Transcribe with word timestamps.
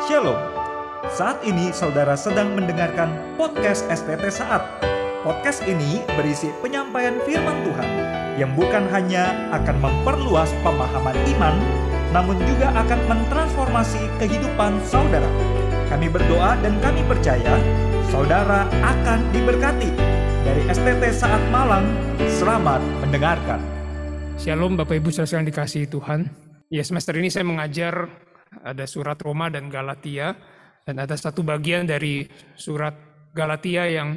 Shalom. 0.00 0.40
Saat 1.12 1.44
ini 1.44 1.76
saudara 1.76 2.16
sedang 2.16 2.56
mendengarkan 2.56 3.36
podcast 3.36 3.84
STT 3.92 4.32
Saat. 4.32 4.64
Podcast 5.20 5.60
ini 5.68 6.00
berisi 6.16 6.48
penyampaian 6.64 7.20
firman 7.28 7.60
Tuhan 7.68 7.88
yang 8.40 8.56
bukan 8.56 8.88
hanya 8.88 9.28
akan 9.52 9.76
memperluas 9.76 10.48
pemahaman 10.64 11.12
iman, 11.36 11.52
namun 12.16 12.40
juga 12.48 12.72
akan 12.80 13.00
mentransformasi 13.12 14.00
kehidupan 14.16 14.80
saudara. 14.88 15.28
Kami 15.92 16.08
berdoa 16.08 16.56
dan 16.64 16.80
kami 16.80 17.04
percaya 17.04 17.60
saudara 18.08 18.64
akan 18.80 19.20
diberkati. 19.36 19.92
Dari 20.48 20.64
STT 20.72 21.12
Saat 21.12 21.44
Malang, 21.52 21.84
selamat 22.40 22.80
mendengarkan. 23.04 23.60
Shalom 24.40 24.80
Bapak 24.80 24.96
Ibu 24.96 25.12
saudara 25.12 25.44
yang 25.44 25.48
dikasihi 25.52 25.84
Tuhan. 25.92 26.32
Ya 26.72 26.80
semester 26.80 27.12
ini 27.20 27.28
saya 27.28 27.44
mengajar 27.44 28.08
ada 28.64 28.84
surat 28.84 29.16
Roma 29.20 29.48
dan 29.48 29.72
Galatia 29.72 30.36
dan 30.84 30.96
ada 31.00 31.16
satu 31.16 31.44
bagian 31.44 31.88
dari 31.88 32.24
surat 32.56 32.92
Galatia 33.32 33.86
yang 33.86 34.16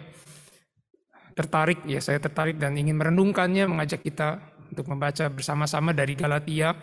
tertarik 1.34 1.81
ya 1.90 1.98
saya 1.98 2.22
tertarik 2.22 2.62
dan 2.62 2.77
ingin 2.77 2.98
merenungkannya 2.98 3.66
mengajak 3.66 4.05
kita 4.05 4.38
untuk 4.73 4.90
membaca 4.90 5.30
bersama-sama 5.30 5.94
dari 5.94 6.17
Galatia 6.17 6.73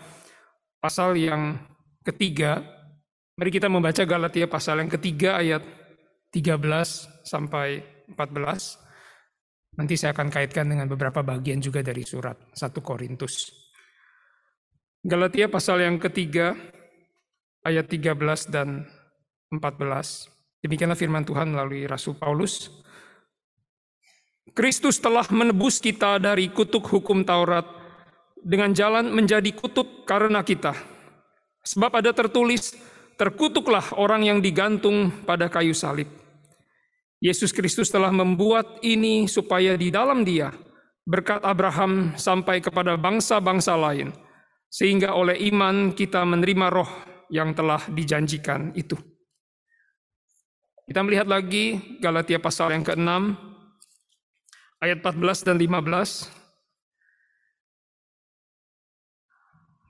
pasal 0.78 1.18
yang 1.18 1.58
ketiga. 2.06 2.62
Mari 3.34 3.50
kita 3.50 3.72
membaca 3.72 4.02
Galatia 4.04 4.46
pasal 4.46 4.84
yang 4.84 4.90
ketiga 4.92 5.40
ayat 5.40 5.64
13 6.30 6.60
sampai 7.24 7.80
14. 8.12 9.76
Nanti 9.80 9.94
saya 9.96 10.12
akan 10.12 10.28
kaitkan 10.28 10.66
dengan 10.68 10.90
beberapa 10.90 11.24
bagian 11.24 11.62
juga 11.62 11.80
dari 11.80 12.04
surat 12.04 12.36
1 12.52 12.58
Korintus. 12.84 13.48
Galatia 15.00 15.48
pasal 15.48 15.80
yang 15.80 15.96
ketiga 15.96 16.52
ayat 17.64 17.86
13 17.88 18.48
dan 18.48 18.88
14. 19.52 20.64
Demikianlah 20.64 20.98
firman 20.98 21.24
Tuhan 21.24 21.52
melalui 21.52 21.84
Rasul 21.88 22.16
Paulus. 22.16 22.68
Kristus 24.50 24.98
telah 24.98 25.24
menebus 25.30 25.78
kita 25.78 26.18
dari 26.18 26.50
kutuk 26.50 26.84
hukum 26.90 27.22
Taurat 27.22 27.64
dengan 28.40 28.72
jalan 28.72 29.12
menjadi 29.12 29.52
kutuk 29.54 30.04
karena 30.08 30.42
kita. 30.42 30.74
Sebab 31.60 32.00
ada 32.00 32.10
tertulis, 32.10 32.74
terkutuklah 33.20 33.84
orang 34.00 34.26
yang 34.26 34.38
digantung 34.40 35.12
pada 35.28 35.46
kayu 35.52 35.76
salib. 35.76 36.08
Yesus 37.20 37.52
Kristus 37.52 37.92
telah 37.92 38.08
membuat 38.08 38.80
ini 38.80 39.28
supaya 39.28 39.76
di 39.76 39.92
dalam 39.92 40.24
dia 40.24 40.48
berkat 41.04 41.44
Abraham 41.44 42.16
sampai 42.16 42.64
kepada 42.64 42.96
bangsa-bangsa 42.96 43.76
lain, 43.76 44.08
sehingga 44.72 45.12
oleh 45.12 45.36
iman 45.52 45.92
kita 45.92 46.24
menerima 46.24 46.66
roh 46.72 46.88
yang 47.30 47.54
telah 47.54 47.80
dijanjikan 47.86 48.74
itu. 48.74 48.98
Kita 50.90 51.06
melihat 51.06 51.30
lagi 51.30 51.78
Galatia 52.02 52.42
pasal 52.42 52.74
yang 52.74 52.82
ke-6 52.82 53.06
ayat 54.82 54.98
14 54.98 55.46
dan 55.46 55.54
15. 55.54 56.26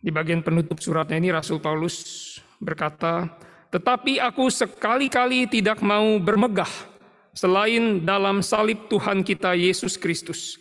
Di 0.04 0.12
bagian 0.12 0.44
penutup 0.44 0.76
suratnya 0.80 1.16
ini 1.16 1.32
Rasul 1.32 1.56
Paulus 1.56 2.36
berkata, 2.60 3.32
"Tetapi 3.72 4.20
aku 4.20 4.52
sekali-kali 4.52 5.48
tidak 5.48 5.80
mau 5.80 6.20
bermegah 6.20 6.68
selain 7.32 8.04
dalam 8.04 8.44
salib 8.44 8.84
Tuhan 8.92 9.24
kita 9.24 9.56
Yesus 9.56 9.96
Kristus. 9.96 10.60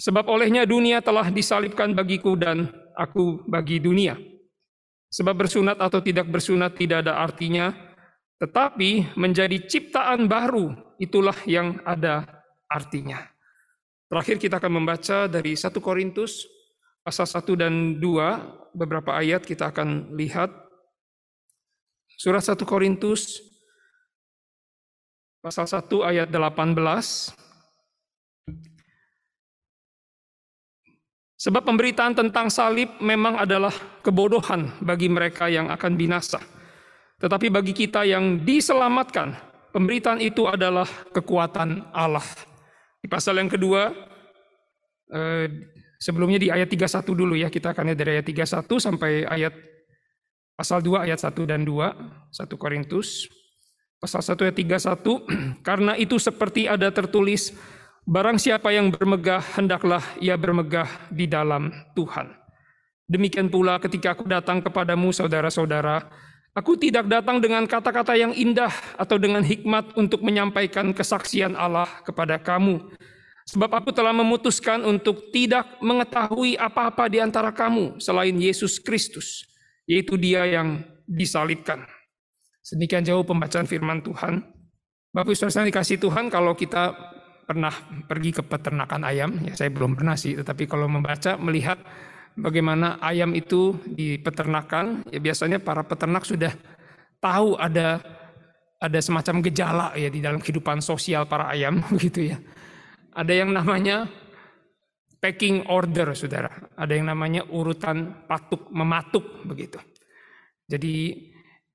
Sebab 0.00 0.24
olehnya 0.32 0.64
dunia 0.64 1.04
telah 1.04 1.28
disalibkan 1.28 1.92
bagiku 1.92 2.40
dan 2.40 2.72
aku 2.96 3.44
bagi 3.44 3.84
dunia." 3.84 4.37
Sebab 5.08 5.34
bersunat 5.34 5.80
atau 5.80 6.04
tidak 6.04 6.28
bersunat 6.28 6.76
tidak 6.76 7.08
ada 7.08 7.24
artinya, 7.24 7.72
tetapi 8.36 9.16
menjadi 9.16 9.56
ciptaan 9.64 10.28
baru 10.28 10.76
itulah 11.00 11.36
yang 11.48 11.80
ada 11.82 12.28
artinya. 12.68 13.24
Terakhir 14.08 14.36
kita 14.36 14.60
akan 14.60 14.72
membaca 14.72 15.28
dari 15.28 15.56
1 15.56 15.68
Korintus 15.80 16.44
pasal 17.00 17.24
1 17.24 17.56
dan 17.56 17.96
2, 17.96 18.76
beberapa 18.76 19.16
ayat 19.16 19.48
kita 19.48 19.72
akan 19.72 20.12
lihat. 20.12 20.52
Surat 22.20 22.44
1 22.44 22.68
Korintus 22.68 23.40
pasal 25.40 25.64
1 25.64 25.88
ayat 26.04 26.28
18. 26.28 27.47
Sebab 31.38 31.62
pemberitaan 31.62 32.18
tentang 32.18 32.50
salib 32.50 32.98
memang 32.98 33.38
adalah 33.38 33.70
kebodohan 34.02 34.74
bagi 34.82 35.06
mereka 35.06 35.46
yang 35.46 35.70
akan 35.70 35.94
binasa. 35.94 36.42
Tetapi 37.22 37.46
bagi 37.46 37.70
kita 37.70 38.02
yang 38.02 38.42
diselamatkan, 38.42 39.38
pemberitaan 39.70 40.18
itu 40.18 40.50
adalah 40.50 40.86
kekuatan 41.14 41.94
Allah. 41.94 42.26
Di 42.98 43.06
pasal 43.06 43.38
yang 43.38 43.46
kedua, 43.46 43.94
eh, 45.14 45.46
sebelumnya 46.02 46.42
di 46.42 46.50
ayat 46.50 46.66
31 46.74 47.14
dulu 47.14 47.38
ya, 47.38 47.46
kita 47.46 47.70
akan 47.70 47.94
lihat 47.94 47.98
dari 48.02 48.10
ayat 48.18 48.26
31 48.26 48.82
sampai 48.82 49.22
ayat 49.22 49.54
pasal 50.58 50.82
2 50.82 51.06
ayat 51.06 51.22
1 51.22 51.46
dan 51.46 51.62
2, 51.62 52.34
1 52.34 52.58
Korintus. 52.58 53.30
Pasal 54.02 54.26
1 54.26 54.42
ayat 54.42 54.58
31, 54.58 55.22
karena 55.66 55.94
itu 55.94 56.18
seperti 56.18 56.66
ada 56.66 56.90
tertulis, 56.90 57.54
Barang 58.08 58.40
siapa 58.40 58.72
yang 58.72 58.88
bermegah, 58.88 59.44
hendaklah 59.60 60.00
ia 60.16 60.32
bermegah 60.32 60.88
di 61.12 61.28
dalam 61.28 61.68
Tuhan. 61.92 62.32
Demikian 63.04 63.52
pula 63.52 63.76
ketika 63.76 64.16
aku 64.16 64.24
datang 64.24 64.64
kepadamu, 64.64 65.12
saudara-saudara, 65.12 66.08
aku 66.56 66.80
tidak 66.80 67.04
datang 67.04 67.36
dengan 67.36 67.68
kata-kata 67.68 68.16
yang 68.16 68.32
indah 68.32 68.72
atau 68.96 69.20
dengan 69.20 69.44
hikmat 69.44 69.92
untuk 69.92 70.24
menyampaikan 70.24 70.88
kesaksian 70.96 71.52
Allah 71.52 71.84
kepada 72.00 72.40
kamu. 72.40 72.80
Sebab 73.44 73.76
aku 73.76 73.92
telah 73.92 74.16
memutuskan 74.16 74.88
untuk 74.88 75.28
tidak 75.28 75.68
mengetahui 75.84 76.56
apa-apa 76.56 77.12
di 77.12 77.20
antara 77.20 77.52
kamu 77.52 78.00
selain 78.00 78.32
Yesus 78.40 78.80
Kristus, 78.80 79.44
yaitu 79.84 80.16
dia 80.16 80.48
yang 80.48 80.80
disalibkan. 81.04 81.84
Sedemikian 82.64 83.04
jauh 83.04 83.20
pembacaan 83.20 83.68
firman 83.68 84.00
Tuhan. 84.00 84.48
Bapak 85.12 85.28
Ibu 85.28 85.36
Saudara 85.36 85.68
dikasih 85.68 86.00
Tuhan 86.00 86.32
kalau 86.32 86.56
kita 86.56 86.96
pernah 87.48 87.72
pergi 88.04 88.36
ke 88.36 88.42
peternakan 88.44 89.08
ayam, 89.08 89.40
ya 89.40 89.56
saya 89.56 89.72
belum 89.72 89.96
pernah 89.96 90.20
sih, 90.20 90.36
tetapi 90.36 90.68
kalau 90.68 90.84
membaca 90.84 91.40
melihat 91.40 91.80
bagaimana 92.36 93.00
ayam 93.00 93.32
itu 93.32 93.80
di 93.88 94.20
peternakan, 94.20 95.08
ya 95.08 95.16
biasanya 95.16 95.56
para 95.56 95.80
peternak 95.80 96.28
sudah 96.28 96.52
tahu 97.24 97.56
ada 97.56 98.04
ada 98.78 98.98
semacam 99.00 99.40
gejala 99.48 99.96
ya 99.96 100.12
di 100.12 100.20
dalam 100.20 100.38
kehidupan 100.38 100.84
sosial 100.84 101.24
para 101.24 101.48
ayam 101.48 101.80
begitu 101.96 102.36
ya. 102.36 102.38
Ada 103.16 103.32
yang 103.32 103.56
namanya 103.56 104.06
packing 105.24 105.66
order, 105.72 106.12
saudara. 106.12 106.52
Ada 106.76 107.00
yang 107.00 107.08
namanya 107.08 107.48
urutan 107.48 108.28
patuk 108.28 108.68
mematuk 108.70 109.24
begitu. 109.48 109.80
Jadi 110.68 111.16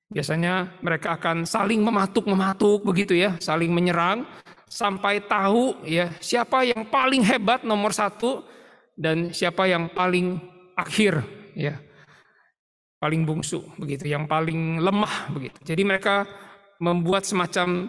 biasanya 0.05 0.79
mereka 0.85 1.17
akan 1.17 1.49
saling 1.49 1.81
mematuk 1.81 2.29
mematuk 2.29 2.85
begitu 2.85 3.17
ya, 3.17 3.35
saling 3.41 3.73
menyerang 3.73 4.23
sampai 4.73 5.21
tahu 5.29 5.85
ya 5.85 6.09
siapa 6.17 6.65
yang 6.65 6.89
paling 6.89 7.21
hebat 7.21 7.61
nomor 7.61 7.93
satu 7.93 8.41
dan 8.97 9.29
siapa 9.29 9.69
yang 9.69 9.93
paling 9.93 10.41
akhir 10.73 11.21
ya 11.53 11.77
paling 12.97 13.21
bungsu 13.21 13.61
begitu 13.77 14.09
yang 14.09 14.25
paling 14.25 14.81
lemah 14.81 15.29
begitu. 15.29 15.61
Jadi 15.61 15.81
mereka 15.85 16.25
membuat 16.81 17.21
semacam 17.21 17.85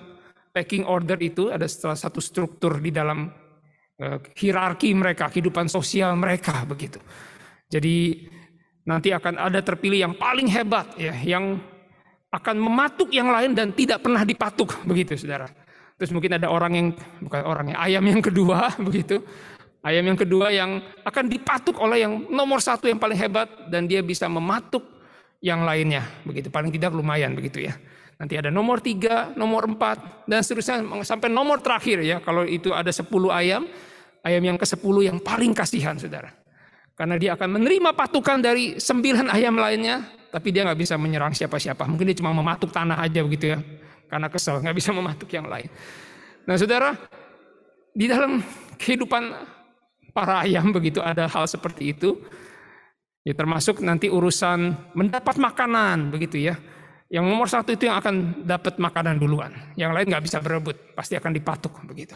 packing 0.52 0.84
order 0.84 1.16
itu 1.24 1.48
ada 1.48 1.64
salah 1.64 1.96
satu 1.96 2.20
struktur 2.20 2.76
di 2.76 2.92
dalam 2.92 3.32
uh, 4.04 4.18
hierarki 4.36 4.92
mereka 4.92 5.32
kehidupan 5.32 5.72
sosial 5.72 6.12
mereka 6.20 6.68
begitu. 6.68 7.00
Jadi 7.72 8.28
nanti 8.84 9.08
akan 9.08 9.40
ada 9.40 9.64
terpilih 9.64 10.04
yang 10.04 10.14
paling 10.20 10.52
hebat 10.52 10.92
ya 11.00 11.16
yang 11.16 11.56
akan 12.28 12.56
mematuk 12.60 13.08
yang 13.08 13.32
lain 13.32 13.56
dan 13.56 13.72
tidak 13.72 14.04
pernah 14.04 14.20
dipatuk 14.26 14.84
begitu 14.84 15.16
saudara 15.16 15.63
Terus 15.94 16.10
mungkin 16.10 16.34
ada 16.34 16.50
orang 16.50 16.72
yang 16.74 16.88
bukan 17.22 17.42
orang 17.46 17.66
ya, 17.70 17.76
ayam 17.78 18.04
yang 18.06 18.18
kedua 18.18 18.74
begitu. 18.86 19.22
Ayam 19.84 20.04
yang 20.08 20.16
kedua 20.16 20.48
yang 20.48 20.80
akan 21.04 21.28
dipatuk 21.28 21.76
oleh 21.76 22.08
yang 22.08 22.24
nomor 22.32 22.56
satu 22.56 22.88
yang 22.88 22.96
paling 22.96 23.20
hebat 23.20 23.68
dan 23.68 23.84
dia 23.84 24.00
bisa 24.00 24.24
mematuk 24.32 24.80
yang 25.44 25.60
lainnya 25.60 26.08
begitu. 26.24 26.48
Paling 26.48 26.72
tidak 26.72 26.96
lumayan 26.96 27.36
begitu 27.36 27.68
ya. 27.68 27.76
Nanti 28.16 28.40
ada 28.40 28.48
nomor 28.48 28.80
tiga, 28.80 29.36
nomor 29.36 29.68
empat 29.68 30.24
dan 30.24 30.40
seterusnya 30.40 31.04
sampai 31.04 31.28
nomor 31.28 31.60
terakhir 31.60 32.00
ya. 32.00 32.16
Kalau 32.24 32.48
itu 32.48 32.72
ada 32.72 32.88
sepuluh 32.88 33.28
ayam, 33.28 33.68
ayam 34.24 34.40
yang 34.40 34.56
ke 34.56 34.64
sepuluh 34.64 35.04
yang 35.04 35.20
paling 35.20 35.52
kasihan 35.52 36.00
saudara. 36.00 36.32
Karena 36.96 37.20
dia 37.20 37.36
akan 37.36 37.60
menerima 37.60 37.92
patukan 37.92 38.40
dari 38.40 38.80
sembilan 38.80 39.28
ayam 39.28 39.60
lainnya, 39.60 40.00
tapi 40.32 40.48
dia 40.48 40.64
nggak 40.64 40.80
bisa 40.80 40.96
menyerang 40.96 41.36
siapa-siapa. 41.36 41.84
Mungkin 41.84 42.08
dia 42.08 42.16
cuma 42.24 42.32
mematuk 42.32 42.72
tanah 42.72 43.04
aja 43.04 43.20
begitu 43.20 43.52
ya 43.52 43.60
karena 44.14 44.30
kesel, 44.30 44.62
nggak 44.62 44.78
bisa 44.78 44.94
mematuk 44.94 45.26
yang 45.34 45.50
lain. 45.50 45.66
Nah 46.46 46.54
saudara, 46.54 46.94
di 47.90 48.06
dalam 48.06 48.38
kehidupan 48.78 49.34
para 50.14 50.46
ayam 50.46 50.70
begitu 50.70 51.02
ada 51.02 51.26
hal 51.26 51.50
seperti 51.50 51.90
itu. 51.90 52.22
Ya 53.26 53.34
termasuk 53.34 53.82
nanti 53.82 54.06
urusan 54.06 54.92
mendapat 54.94 55.34
makanan 55.40 56.14
begitu 56.14 56.38
ya. 56.38 56.54
Yang 57.10 57.24
nomor 57.26 57.48
satu 57.50 57.74
itu 57.74 57.90
yang 57.90 57.98
akan 57.98 58.46
dapat 58.46 58.78
makanan 58.78 59.18
duluan. 59.18 59.50
Yang 59.74 59.90
lain 59.98 60.06
nggak 60.14 60.24
bisa 60.28 60.38
berebut, 60.38 60.76
pasti 60.94 61.18
akan 61.18 61.34
dipatuk 61.34 61.74
begitu. 61.88 62.14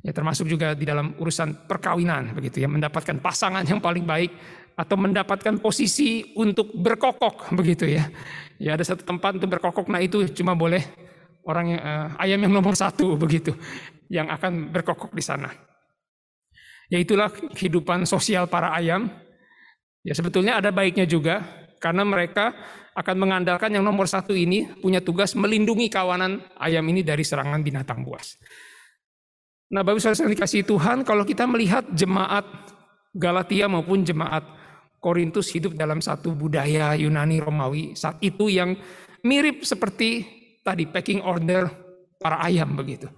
Ya 0.00 0.14
termasuk 0.14 0.46
juga 0.46 0.78
di 0.78 0.86
dalam 0.86 1.18
urusan 1.18 1.66
perkawinan 1.66 2.32
begitu 2.38 2.62
ya, 2.62 2.70
mendapatkan 2.70 3.18
pasangan 3.18 3.66
yang 3.66 3.82
paling 3.82 4.06
baik 4.06 4.30
atau 4.78 4.94
mendapatkan 4.94 5.58
posisi 5.58 6.22
untuk 6.38 6.70
berkokok 6.70 7.50
begitu 7.58 7.90
ya. 7.90 8.06
Ya 8.62 8.78
ada 8.78 8.86
satu 8.86 9.02
tempat 9.02 9.42
untuk 9.42 9.58
berkokok, 9.58 9.90
nah 9.90 9.98
itu 9.98 10.22
cuma 10.30 10.54
boleh 10.54 10.86
orang 11.48 11.66
yang, 11.74 11.82
uh, 11.82 12.08
ayam 12.20 12.38
yang 12.44 12.52
nomor 12.52 12.76
satu 12.76 13.16
begitu 13.22 13.56
yang 14.12 14.28
akan 14.28 14.68
berkokok 14.68 15.16
di 15.16 15.24
sana. 15.24 15.48
Ya 16.88 17.00
itulah 17.00 17.28
kehidupan 17.32 18.08
sosial 18.08 18.48
para 18.48 18.72
ayam. 18.72 19.08
Ya 20.04 20.16
sebetulnya 20.16 20.56
ada 20.56 20.72
baiknya 20.72 21.04
juga 21.04 21.44
karena 21.80 22.04
mereka 22.04 22.56
akan 22.96 23.16
mengandalkan 23.20 23.70
yang 23.76 23.84
nomor 23.84 24.08
satu 24.08 24.32
ini 24.32 24.66
punya 24.80 25.04
tugas 25.04 25.36
melindungi 25.36 25.92
kawanan 25.92 26.40
ayam 26.56 26.82
ini 26.88 27.04
dari 27.04 27.22
serangan 27.22 27.60
binatang 27.60 28.02
buas. 28.02 28.40
Nah, 29.68 29.84
Bapak 29.84 30.00
Saudara 30.00 30.24
yang 30.24 30.32
dikasih 30.32 30.64
Tuhan, 30.64 31.04
kalau 31.04 31.28
kita 31.28 31.44
melihat 31.44 31.84
jemaat 31.92 32.48
Galatia 33.12 33.68
maupun 33.68 34.00
jemaat 34.00 34.40
Korintus 34.98 35.52
hidup 35.52 35.76
dalam 35.76 36.00
satu 36.00 36.32
budaya 36.32 36.96
Yunani 36.96 37.38
Romawi 37.38 37.92
saat 37.94 38.18
itu 38.24 38.48
yang 38.50 38.74
mirip 39.22 39.62
seperti 39.62 40.37
tadi 40.68 40.84
packing 40.84 41.24
order 41.24 41.64
para 42.20 42.44
ayam 42.44 42.76
begitu. 42.76 43.08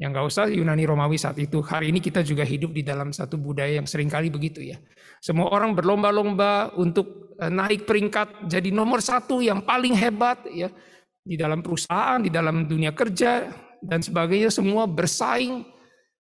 Yang 0.00 0.10
gak 0.16 0.26
usah 0.32 0.44
Yunani 0.48 0.84
Romawi 0.88 1.20
saat 1.20 1.36
itu. 1.36 1.60
Hari 1.60 1.92
ini 1.92 2.00
kita 2.00 2.24
juga 2.24 2.40
hidup 2.44 2.72
di 2.72 2.80
dalam 2.80 3.12
satu 3.12 3.36
budaya 3.36 3.80
yang 3.80 3.88
sering 3.88 4.08
kali 4.08 4.32
begitu 4.32 4.64
ya. 4.64 4.80
Semua 5.20 5.52
orang 5.52 5.76
berlomba-lomba 5.76 6.72
untuk 6.76 7.36
eh, 7.36 7.52
naik 7.52 7.84
peringkat 7.84 8.48
jadi 8.48 8.72
nomor 8.72 9.04
satu 9.04 9.44
yang 9.44 9.60
paling 9.64 9.92
hebat 9.96 10.40
ya. 10.48 10.72
Di 11.20 11.36
dalam 11.36 11.60
perusahaan, 11.60 12.16
di 12.16 12.32
dalam 12.32 12.64
dunia 12.64 12.96
kerja, 12.96 13.52
dan 13.84 14.04
sebagainya. 14.04 14.52
Semua 14.52 14.84
bersaing 14.84 15.64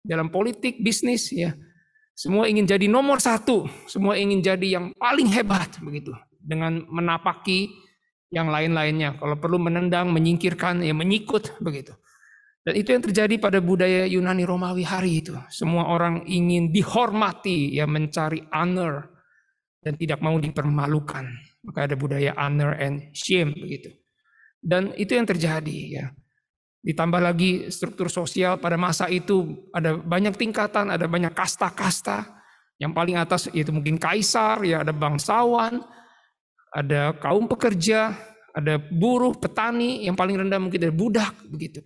dalam 0.01 0.29
politik, 0.33 0.81
bisnis 0.81 1.29
ya. 1.29 1.53
Semua 2.13 2.45
ingin 2.45 2.69
jadi 2.69 2.85
nomor 2.85 3.17
satu. 3.17 3.65
Semua 3.89 4.17
ingin 4.21 4.41
jadi 4.41 4.77
yang 4.77 4.93
paling 4.93 5.29
hebat 5.33 5.81
begitu. 5.81 6.13
Dengan 6.37 6.85
menapaki 6.91 7.71
yang 8.33 8.49
lain-lainnya. 8.49 9.21
Kalau 9.21 9.37
perlu 9.37 9.61
menendang, 9.61 10.09
menyingkirkan, 10.09 10.81
ya 10.81 10.97
menyikut 10.97 11.61
begitu. 11.61 11.93
Dan 12.65 12.79
itu 12.79 12.89
yang 12.95 13.03
terjadi 13.03 13.35
pada 13.37 13.59
budaya 13.61 14.09
Yunani 14.09 14.47
Romawi 14.47 14.81
hari 14.81 15.21
itu. 15.21 15.37
Semua 15.53 15.85
orang 15.93 16.25
ingin 16.25 16.73
dihormati, 16.73 17.77
ya 17.77 17.85
mencari 17.85 18.41
honor 18.49 19.13
dan 19.83 19.99
tidak 19.99 20.23
mau 20.23 20.39
dipermalukan. 20.39 21.27
Maka 21.67 21.79
ada 21.91 21.95
budaya 21.99 22.31
honor 22.39 22.73
and 22.79 23.11
shame 23.13 23.53
begitu. 23.53 23.91
Dan 24.63 24.95
itu 24.95 25.13
yang 25.13 25.27
terjadi 25.27 25.77
ya. 25.91 26.05
Ditambah 26.83 27.19
lagi 27.19 27.71
struktur 27.71 28.11
sosial 28.11 28.59
pada 28.59 28.75
masa 28.75 29.07
itu 29.07 29.67
ada 29.71 29.95
banyak 29.95 30.35
tingkatan, 30.35 30.91
ada 30.91 31.07
banyak 31.07 31.31
kasta-kasta. 31.35 32.27
Yang 32.79 32.91
paling 32.95 33.15
atas 33.19 33.41
itu 33.51 33.71
mungkin 33.71 33.95
kaisar, 33.95 34.63
ya 34.67 34.83
ada 34.83 34.91
bangsawan, 34.91 35.83
ada 36.73 37.13
kaum 37.21 37.45
pekerja, 37.45 38.17
ada 38.53 38.81
buruh, 38.81 39.37
petani, 39.37 40.09
yang 40.09 40.17
paling 40.17 40.41
rendah 40.41 40.57
mungkin 40.57 40.81
ada 40.81 40.93
budak 40.93 41.33
begitu. 41.45 41.85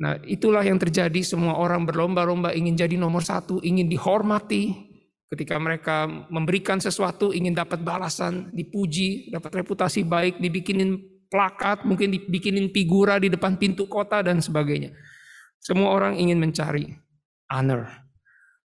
Nah, 0.00 0.16
itulah 0.24 0.64
yang 0.64 0.80
terjadi. 0.80 1.20
Semua 1.20 1.60
orang 1.60 1.84
berlomba-lomba 1.84 2.56
ingin 2.56 2.78
jadi 2.78 2.96
nomor 2.96 3.20
satu, 3.20 3.60
ingin 3.60 3.90
dihormati. 3.90 4.88
Ketika 5.30 5.62
mereka 5.62 6.10
memberikan 6.26 6.82
sesuatu, 6.82 7.30
ingin 7.30 7.54
dapat 7.54 7.86
balasan, 7.86 8.50
dipuji, 8.50 9.30
dapat 9.30 9.62
reputasi 9.62 10.02
baik, 10.02 10.42
dibikinin 10.42 10.98
plakat, 11.30 11.86
mungkin 11.86 12.10
dibikinin 12.10 12.74
figura 12.74 13.22
di 13.22 13.30
depan 13.30 13.54
pintu 13.54 13.86
kota 13.86 14.26
dan 14.26 14.42
sebagainya. 14.42 14.90
Semua 15.62 15.94
orang 15.94 16.18
ingin 16.18 16.40
mencari 16.42 16.90
honor. 17.52 17.86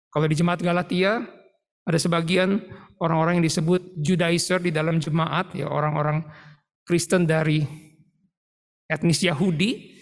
Kalau 0.08 0.32
di 0.32 0.36
jemaat 0.40 0.64
Galatia, 0.64 1.28
ada 1.86 1.98
sebagian 2.02 2.66
orang-orang 2.98 3.40
yang 3.40 3.46
disebut 3.46 3.94
Judaizer 4.02 4.58
di 4.58 4.74
dalam 4.74 4.98
jemaat, 4.98 5.54
ya 5.54 5.70
orang-orang 5.70 6.26
Kristen 6.82 7.30
dari 7.30 7.62
etnis 8.90 9.22
Yahudi, 9.22 9.94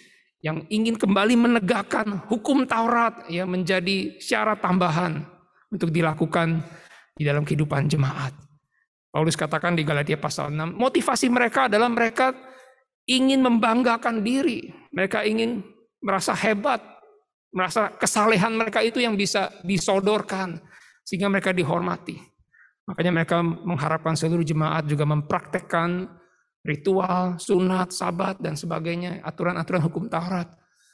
yang 0.44 0.64
ingin 0.68 1.00
kembali 1.00 1.40
menegakkan 1.40 2.28
hukum 2.28 2.68
Taurat 2.68 3.28
yang 3.32 3.48
menjadi 3.48 4.20
syarat 4.20 4.60
tambahan 4.60 5.24
untuk 5.72 5.88
dilakukan 5.92 6.60
di 7.16 7.24
dalam 7.24 7.48
kehidupan 7.48 7.88
jemaat. 7.88 8.36
Paulus 9.14 9.40
katakan 9.40 9.78
di 9.78 9.88
Galatia 9.88 10.20
pasal 10.20 10.52
6, 10.52 10.76
motivasi 10.76 11.32
mereka 11.32 11.72
adalah 11.72 11.88
mereka 11.88 12.34
ingin 13.08 13.40
membanggakan 13.46 14.26
diri. 14.26 14.68
Mereka 14.92 15.24
ingin 15.24 15.64
merasa 16.04 16.36
hebat, 16.36 16.82
merasa 17.54 17.94
kesalehan 17.94 18.58
mereka 18.58 18.84
itu 18.84 19.00
yang 19.00 19.16
bisa 19.16 19.54
disodorkan 19.64 20.60
sehingga 21.04 21.28
mereka 21.30 21.52
dihormati. 21.52 22.18
Makanya 22.84 23.12
mereka 23.16 23.40
mengharapkan 23.44 24.16
seluruh 24.16 24.44
jemaat 24.44 24.84
juga 24.88 25.08
mempraktekkan 25.08 26.08
ritual, 26.64 27.40
sunat, 27.40 27.92
sabat, 27.92 28.40
dan 28.40 28.56
sebagainya, 28.56 29.24
aturan-aturan 29.24 29.84
hukum 29.84 30.08
Taurat. 30.08 30.48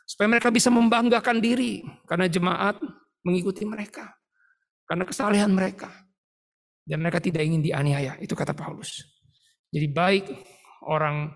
Supaya 0.09 0.25
mereka 0.25 0.49
bisa 0.49 0.73
membanggakan 0.73 1.37
diri 1.37 1.85
karena 2.09 2.25
jemaat 2.25 2.81
mengikuti 3.21 3.61
mereka. 3.65 4.09
Karena 4.89 5.05
kesalehan 5.05 5.53
mereka. 5.53 5.89
Dan 6.81 7.05
mereka 7.05 7.21
tidak 7.21 7.45
ingin 7.45 7.61
dianiaya, 7.61 8.17
itu 8.17 8.33
kata 8.33 8.57
Paulus. 8.57 9.05
Jadi 9.69 9.87
baik 9.93 10.25
orang 10.89 11.29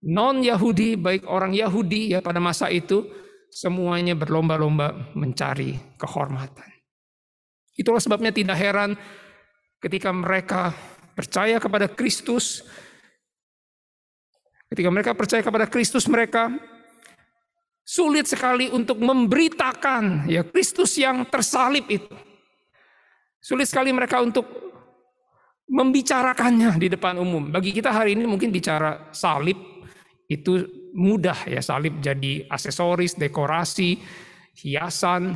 non-Yahudi, 0.00 0.96
baik 0.96 1.28
orang 1.28 1.52
Yahudi 1.52 2.16
ya 2.16 2.24
pada 2.24 2.40
masa 2.40 2.72
itu, 2.72 3.04
semuanya 3.52 4.16
berlomba-lomba 4.16 5.12
mencari 5.12 5.76
kehormatan. 6.00 6.69
Itulah 7.80 8.04
sebabnya 8.04 8.28
tidak 8.28 8.60
heran 8.60 8.92
ketika 9.80 10.12
mereka 10.12 10.76
percaya 11.16 11.56
kepada 11.56 11.88
Kristus, 11.88 12.60
Ketika 14.70 14.86
mereka 14.86 15.18
percaya 15.18 15.42
kepada 15.42 15.66
Kristus 15.66 16.06
mereka 16.06 16.46
sulit 17.82 18.30
sekali 18.30 18.70
untuk 18.70 19.02
memberitakan 19.02 20.30
ya 20.30 20.46
Kristus 20.46 20.94
yang 20.94 21.26
tersalib 21.26 21.90
itu. 21.90 22.14
Sulit 23.42 23.66
sekali 23.66 23.90
mereka 23.90 24.22
untuk 24.22 24.46
membicarakannya 25.66 26.78
di 26.78 26.86
depan 26.86 27.18
umum. 27.18 27.50
Bagi 27.50 27.74
kita 27.74 27.90
hari 27.90 28.14
ini 28.14 28.30
mungkin 28.30 28.54
bicara 28.54 29.10
salib 29.10 29.58
itu 30.30 30.62
mudah 30.94 31.50
ya 31.50 31.58
salib 31.58 31.98
jadi 31.98 32.46
aksesoris, 32.46 33.18
dekorasi, 33.18 33.98
hiasan 34.54 35.34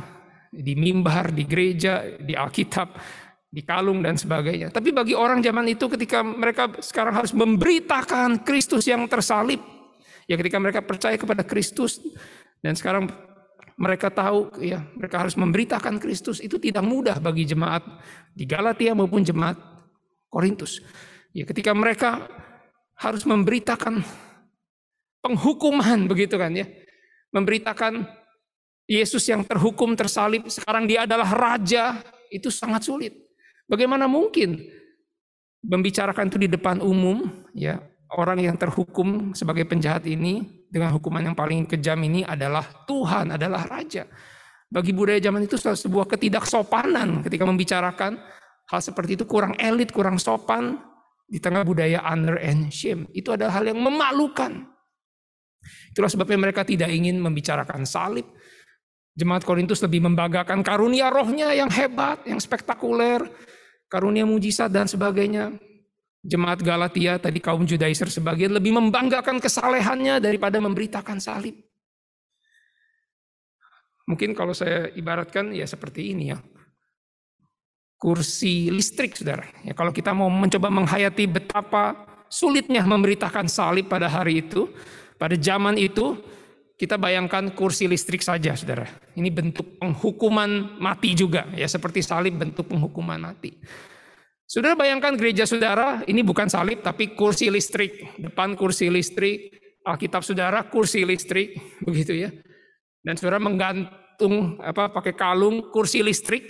di 0.55 0.73
mimbar, 0.79 1.35
di 1.35 1.43
gereja, 1.43 2.03
di 2.15 2.31
Alkitab 2.31 2.89
di 3.55 3.63
kalung 3.63 4.03
dan 4.03 4.19
sebagainya. 4.19 4.67
Tapi 4.67 4.91
bagi 4.91 5.15
orang 5.15 5.39
zaman 5.39 5.63
itu 5.71 5.87
ketika 5.87 6.19
mereka 6.19 6.75
sekarang 6.83 7.15
harus 7.15 7.31
memberitakan 7.31 8.43
Kristus 8.43 8.83
yang 8.83 9.07
tersalib, 9.07 9.63
ya 10.27 10.35
ketika 10.35 10.59
mereka 10.59 10.83
percaya 10.83 11.15
kepada 11.15 11.47
Kristus 11.47 12.03
dan 12.59 12.75
sekarang 12.75 13.07
mereka 13.79 14.11
tahu 14.11 14.59
ya 14.59 14.83
mereka 14.95 15.23
harus 15.23 15.39
memberitakan 15.39 16.03
Kristus 16.03 16.43
itu 16.43 16.59
tidak 16.59 16.83
mudah 16.83 17.15
bagi 17.23 17.47
jemaat 17.47 17.83
di 18.35 18.43
Galatia 18.43 18.91
maupun 18.91 19.23
jemaat 19.23 19.55
Korintus. 20.27 20.83
Ya 21.31 21.47
ketika 21.47 21.71
mereka 21.71 22.27
harus 22.99 23.23
memberitakan 23.23 24.03
penghukuman 25.23 26.11
begitu 26.11 26.35
kan 26.35 26.51
ya. 26.51 26.67
Memberitakan 27.31 28.03
Yesus 28.85 29.25
yang 29.25 29.41
terhukum 29.41 29.97
tersalib 29.97 30.45
sekarang 30.45 30.85
dia 30.85 31.09
adalah 31.09 31.25
raja 31.33 32.05
itu 32.29 32.53
sangat 32.53 32.85
sulit. 32.85 33.13
Bagaimana 33.65 34.05
mungkin 34.05 34.61
membicarakan 35.65 36.29
itu 36.29 36.37
di 36.37 36.49
depan 36.49 36.77
umum, 36.85 37.25
ya 37.57 37.81
orang 38.13 38.45
yang 38.45 38.53
terhukum 38.53 39.33
sebagai 39.33 39.65
penjahat 39.65 40.05
ini 40.05 40.65
dengan 40.69 40.93
hukuman 40.93 41.25
yang 41.25 41.33
paling 41.33 41.65
kejam 41.65 41.97
ini 42.05 42.21
adalah 42.21 42.85
Tuhan, 42.85 43.33
adalah 43.33 43.65
Raja. 43.65 44.05
Bagi 44.69 44.93
budaya 44.93 45.17
zaman 45.21 45.45
itu 45.45 45.57
sebuah 45.57 46.05
ketidaksopanan 46.09 47.25
ketika 47.25 47.45
membicarakan 47.47 48.21
hal 48.69 48.81
seperti 48.81 49.17
itu 49.17 49.25
kurang 49.25 49.57
elit, 49.57 49.89
kurang 49.89 50.21
sopan 50.21 50.77
di 51.25 51.41
tengah 51.41 51.65
budaya 51.65 52.05
honor 52.05 52.37
and 52.37 52.69
shame. 52.69 53.09
Itu 53.13 53.33
adalah 53.33 53.61
hal 53.61 53.73
yang 53.73 53.81
memalukan. 53.81 54.67
Itulah 55.89 56.11
sebabnya 56.11 56.37
mereka 56.37 56.61
tidak 56.61 56.93
ingin 56.93 57.17
membicarakan 57.17 57.85
salib. 57.89 58.25
Jemaat 59.15 59.47
Korintus 59.47 59.79
lebih 59.79 60.03
membanggakan 60.03 60.59
karunia 60.59 61.07
rohnya 61.07 61.55
yang 61.55 61.71
hebat, 61.71 62.19
yang 62.27 62.35
spektakuler, 62.35 63.23
karunia 63.87 64.27
mujizat 64.27 64.67
dan 64.67 64.91
sebagainya. 64.91 65.55
Jemaat 66.19 66.59
Galatia 66.59 67.15
tadi 67.15 67.39
kaum 67.39 67.63
Judaizer 67.63 68.11
sebagian 68.11 68.51
lebih 68.51 68.75
membanggakan 68.75 69.39
kesalehannya 69.39 70.19
daripada 70.19 70.59
memberitakan 70.59 71.23
salib. 71.23 71.55
Mungkin 74.05 74.35
kalau 74.35 74.51
saya 74.51 74.91
ibaratkan 74.93 75.55
ya 75.55 75.63
seperti 75.63 76.11
ini 76.11 76.35
ya. 76.35 76.37
Kursi 77.95 78.67
listrik 78.67 79.15
saudara. 79.15 79.47
Ya, 79.63 79.71
kalau 79.71 79.95
kita 79.95 80.11
mau 80.11 80.27
mencoba 80.27 80.67
menghayati 80.67 81.25
betapa 81.25 82.05
sulitnya 82.27 82.83
memberitakan 82.83 83.47
salib 83.47 83.87
pada 83.87 84.11
hari 84.11 84.43
itu, 84.45 84.67
pada 85.15 85.33
zaman 85.39 85.79
itu, 85.79 86.19
kita 86.75 86.99
bayangkan 86.99 87.55
kursi 87.55 87.87
listrik 87.87 88.19
saja, 88.19 88.51
saudara. 88.51 88.83
Ini 89.15 89.31
bentuk 89.31 89.79
penghukuman 89.79 90.75
mati 90.75 91.15
juga, 91.15 91.47
ya 91.55 91.67
seperti 91.71 92.03
salib 92.03 92.35
bentuk 92.35 92.67
penghukuman 92.67 93.15
mati. 93.15 93.55
Saudara 94.43 94.75
bayangkan 94.75 95.15
gereja 95.15 95.47
saudara, 95.47 96.03
ini 96.05 96.21
bukan 96.21 96.51
salib 96.51 96.83
tapi 96.83 97.15
kursi 97.15 97.47
listrik. 97.47 98.19
Depan 98.19 98.59
kursi 98.59 98.91
listrik, 98.91 99.55
Alkitab 99.87 100.21
saudara 100.21 100.67
kursi 100.67 101.07
listrik, 101.07 101.55
begitu 101.87 102.11
ya. 102.11 102.29
Dan 102.99 103.15
saudara 103.15 103.39
menggantung 103.39 104.59
apa 104.59 104.91
pakai 104.91 105.15
kalung 105.15 105.71
kursi 105.71 106.03
listrik. 106.03 106.43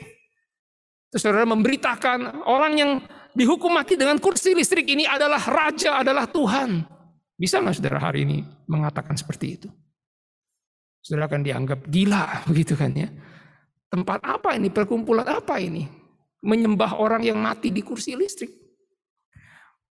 Terus 1.14 1.22
saudara 1.22 1.46
memberitakan 1.46 2.50
orang 2.50 2.74
yang 2.76 2.92
dihukum 3.38 3.78
mati 3.78 3.94
dengan 3.94 4.18
kursi 4.18 4.58
listrik 4.58 4.90
ini 4.90 5.06
adalah 5.06 5.40
raja, 5.40 6.02
adalah 6.02 6.26
Tuhan. 6.26 6.82
Bisa 7.38 7.62
nggak 7.62 7.78
saudara 7.78 8.00
hari 8.02 8.26
ini 8.26 8.42
mengatakan 8.66 9.14
seperti 9.14 9.48
itu? 9.54 9.70
Saudara 11.06 11.30
akan 11.30 11.46
dianggap 11.46 11.86
gila 11.86 12.26
begitu 12.50 12.74
kan 12.74 12.90
ya. 12.98 13.06
Tempat 13.94 14.26
apa 14.26 14.58
ini? 14.58 14.74
Perkumpulan 14.74 15.30
apa 15.30 15.62
ini? 15.62 15.86
Menyembah 16.42 16.98
orang 16.98 17.22
yang 17.22 17.38
mati 17.38 17.70
di 17.70 17.86
kursi 17.86 18.18
listrik. 18.18 18.50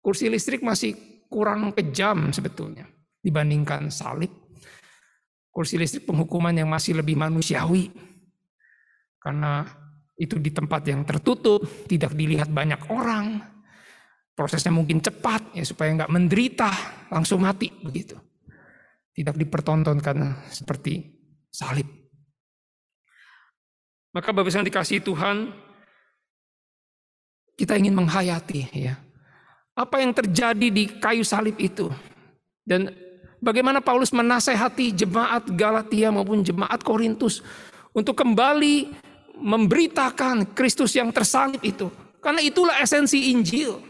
Kursi 0.03 0.27
listrik 0.27 0.61
masih 0.67 1.23
kurang 1.31 1.71
kejam 1.71 2.35
sebetulnya 2.35 2.91
dibandingkan 3.23 3.95
salib. 3.95 4.29
Kursi 5.55 5.79
listrik 5.79 6.03
penghukuman 6.03 6.51
yang 6.51 6.67
masih 6.67 6.99
lebih 6.99 7.15
manusiawi. 7.15 7.95
Karena 9.23 9.63
itu 10.19 10.37
di 10.43 10.51
tempat 10.51 10.83
yang 10.91 11.07
tertutup, 11.07 11.63
tidak 11.87 12.13
dilihat 12.13 12.51
banyak 12.51 12.91
orang. 12.91 13.39
Prosesnya 14.35 14.75
mungkin 14.75 14.99
cepat 14.99 15.55
ya 15.55 15.63
supaya 15.63 15.95
nggak 15.95 16.11
menderita, 16.11 16.71
langsung 17.15 17.47
mati 17.47 17.71
begitu 17.71 18.19
tidak 19.15 19.39
dipertontonkan 19.39 20.51
seperti 20.51 21.15
salib. 21.49 21.87
Maka 24.15 24.31
Bapak 24.31 24.51
yang 24.51 24.67
dikasih 24.67 25.03
Tuhan, 25.03 25.51
kita 27.59 27.79
ingin 27.79 27.95
menghayati 27.95 28.71
ya. 28.75 28.95
Apa 29.75 30.03
yang 30.03 30.15
terjadi 30.15 30.71
di 30.71 30.87
kayu 31.03 31.27
salib 31.27 31.59
itu. 31.59 31.91
Dan 32.63 32.95
bagaimana 33.43 33.83
Paulus 33.83 34.15
menasehati 34.15 34.95
jemaat 34.95 35.51
Galatia 35.59 36.15
maupun 36.15 36.47
jemaat 36.47 36.83
Korintus 36.87 37.43
untuk 37.91 38.15
kembali 38.15 38.95
memberitakan 39.35 40.55
Kristus 40.55 40.95
yang 40.95 41.11
tersalib 41.11 41.59
itu. 41.67 41.91
Karena 42.23 42.39
itulah 42.39 42.79
esensi 42.79 43.35
Injil. 43.35 43.83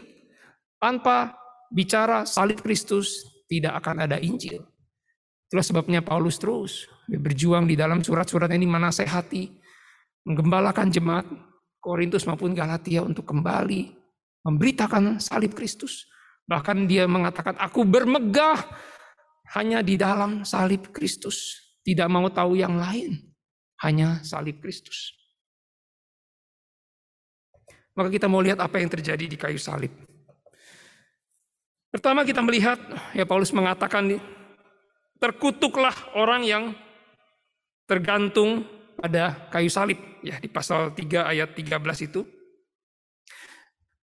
Tanpa 0.81 1.37
bicara 1.69 2.25
salib 2.25 2.65
Kristus 2.65 3.25
tidak 3.45 3.77
akan 3.81 4.09
ada 4.09 4.17
Injil. 4.17 4.65
Itulah 5.49 5.65
sebabnya 5.65 6.01
Paulus 6.01 6.41
terus 6.41 6.89
berjuang 7.05 7.69
di 7.69 7.77
dalam 7.77 8.01
surat-surat 8.01 8.49
ini 8.49 8.65
menasehati, 8.65 9.43
menggembalakan 10.25 10.89
jemaat 10.89 11.25
Korintus 11.77 12.25
maupun 12.25 12.57
Galatia 12.57 13.05
untuk 13.05 13.29
kembali 13.29 14.05
memberitakan 14.45 15.17
salib 15.17 15.57
Kristus. 15.57 16.05
Bahkan 16.45 16.85
dia 16.85 17.09
mengatakan, 17.09 17.57
aku 17.57 17.81
bermegah 17.81 18.61
hanya 19.57 19.81
di 19.81 19.97
dalam 19.97 20.45
salib 20.45 20.93
Kristus. 20.93 21.57
Tidak 21.81 22.05
mau 22.05 22.29
tahu 22.29 22.57
yang 22.57 22.77
lain, 22.77 23.17
hanya 23.81 24.21
salib 24.21 24.61
Kristus. 24.61 25.13
Maka 27.97 28.13
kita 28.13 28.29
mau 28.29 28.41
lihat 28.41 28.61
apa 28.61 28.77
yang 28.77 28.89
terjadi 28.89 29.25
di 29.25 29.37
kayu 29.37 29.57
salib. 29.57 29.89
Pertama 31.89 32.25
kita 32.25 32.41
melihat, 32.41 32.77
ya 33.13 33.25
Paulus 33.25 33.53
mengatakan 33.53 34.17
terkutuklah 35.19 35.95
orang 36.15 36.41
yang 36.43 36.63
tergantung 37.85 38.65
pada 38.97 39.49
kayu 39.51 39.69
salib 39.69 39.99
ya 40.25 40.39
di 40.41 40.49
pasal 40.49 40.91
3 40.95 41.31
ayat 41.31 41.53
13 41.53 42.07
itu 42.07 42.25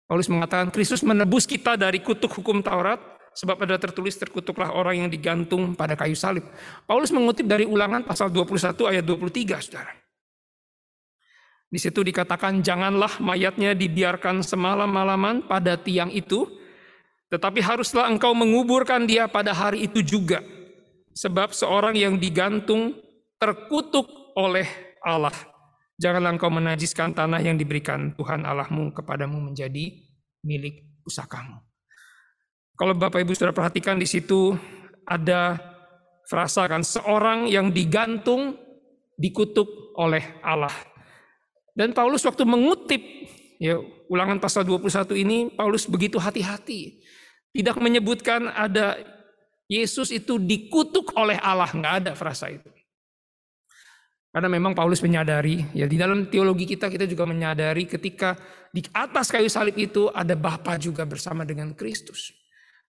Paulus 0.10 0.26
mengatakan 0.26 0.74
Kristus 0.74 1.06
menebus 1.06 1.46
kita 1.46 1.78
dari 1.78 2.02
kutuk 2.02 2.42
hukum 2.42 2.66
Taurat 2.66 2.98
sebab 3.38 3.62
ada 3.62 3.78
tertulis 3.78 4.18
terkutuklah 4.18 4.74
orang 4.74 5.06
yang 5.06 5.10
digantung 5.10 5.78
pada 5.78 5.94
kayu 5.94 6.18
salib. 6.18 6.42
Paulus 6.90 7.14
mengutip 7.14 7.46
dari 7.46 7.70
Ulangan 7.70 8.02
pasal 8.02 8.34
21 8.34 8.74
ayat 8.90 9.06
23 9.06 9.62
Saudara. 9.62 9.94
Di 11.70 11.78
situ 11.78 12.02
dikatakan 12.02 12.66
janganlah 12.66 13.22
mayatnya 13.22 13.78
dibiarkan 13.78 14.42
semalam-malaman 14.42 15.46
pada 15.46 15.78
tiang 15.78 16.10
itu 16.10 16.50
tetapi 17.30 17.62
haruslah 17.62 18.10
engkau 18.10 18.34
menguburkan 18.34 19.06
dia 19.06 19.30
pada 19.30 19.54
hari 19.54 19.86
itu 19.86 20.02
juga 20.02 20.42
Sebab 21.14 21.52
seorang 21.52 21.98
yang 21.98 22.18
digantung 22.22 22.96
terkutuk 23.40 24.08
oleh 24.36 24.68
Allah. 25.04 25.34
Janganlah 26.00 26.36
engkau 26.36 26.48
menajiskan 26.48 27.12
tanah 27.12 27.44
yang 27.44 27.60
diberikan 27.60 28.16
Tuhan 28.16 28.48
Allahmu 28.48 28.96
kepadamu 28.96 29.52
menjadi 29.52 30.00
milik 30.48 31.04
pusakamu. 31.04 31.60
Kalau 32.80 32.96
Bapak 32.96 33.20
Ibu 33.20 33.36
sudah 33.36 33.52
perhatikan 33.52 34.00
di 34.00 34.08
situ 34.08 34.56
ada 35.04 35.60
frasa 36.24 36.64
kan 36.72 36.86
seorang 36.86 37.52
yang 37.52 37.76
digantung 37.76 38.56
dikutuk 39.20 39.68
oleh 40.00 40.40
Allah. 40.40 40.72
Dan 41.76 41.92
Paulus 41.92 42.24
waktu 42.24 42.48
mengutip 42.48 43.04
ya 43.60 43.76
ulangan 44.08 44.40
pasal 44.40 44.64
21 44.64 45.12
ini 45.20 45.38
Paulus 45.52 45.84
begitu 45.84 46.16
hati-hati. 46.16 47.04
Tidak 47.52 47.76
menyebutkan 47.82 48.48
ada 48.48 48.96
Yesus 49.70 50.10
itu 50.10 50.42
dikutuk 50.42 51.14
oleh 51.14 51.38
Allah, 51.38 51.70
nggak 51.70 51.94
ada 52.02 52.12
frasa 52.18 52.50
itu. 52.50 52.66
Karena 54.30 54.50
memang 54.50 54.74
Paulus 54.74 55.02
menyadari, 55.06 55.62
ya 55.78 55.86
di 55.86 55.98
dalam 55.98 56.30
teologi 56.30 56.66
kita 56.66 56.90
kita 56.90 57.06
juga 57.06 57.26
menyadari 57.26 57.86
ketika 57.86 58.38
di 58.70 58.82
atas 58.94 59.30
kayu 59.30 59.50
salib 59.50 59.78
itu 59.78 60.10
ada 60.10 60.34
Bapa 60.38 60.78
juga 60.82 61.06
bersama 61.06 61.46
dengan 61.46 61.74
Kristus. 61.74 62.34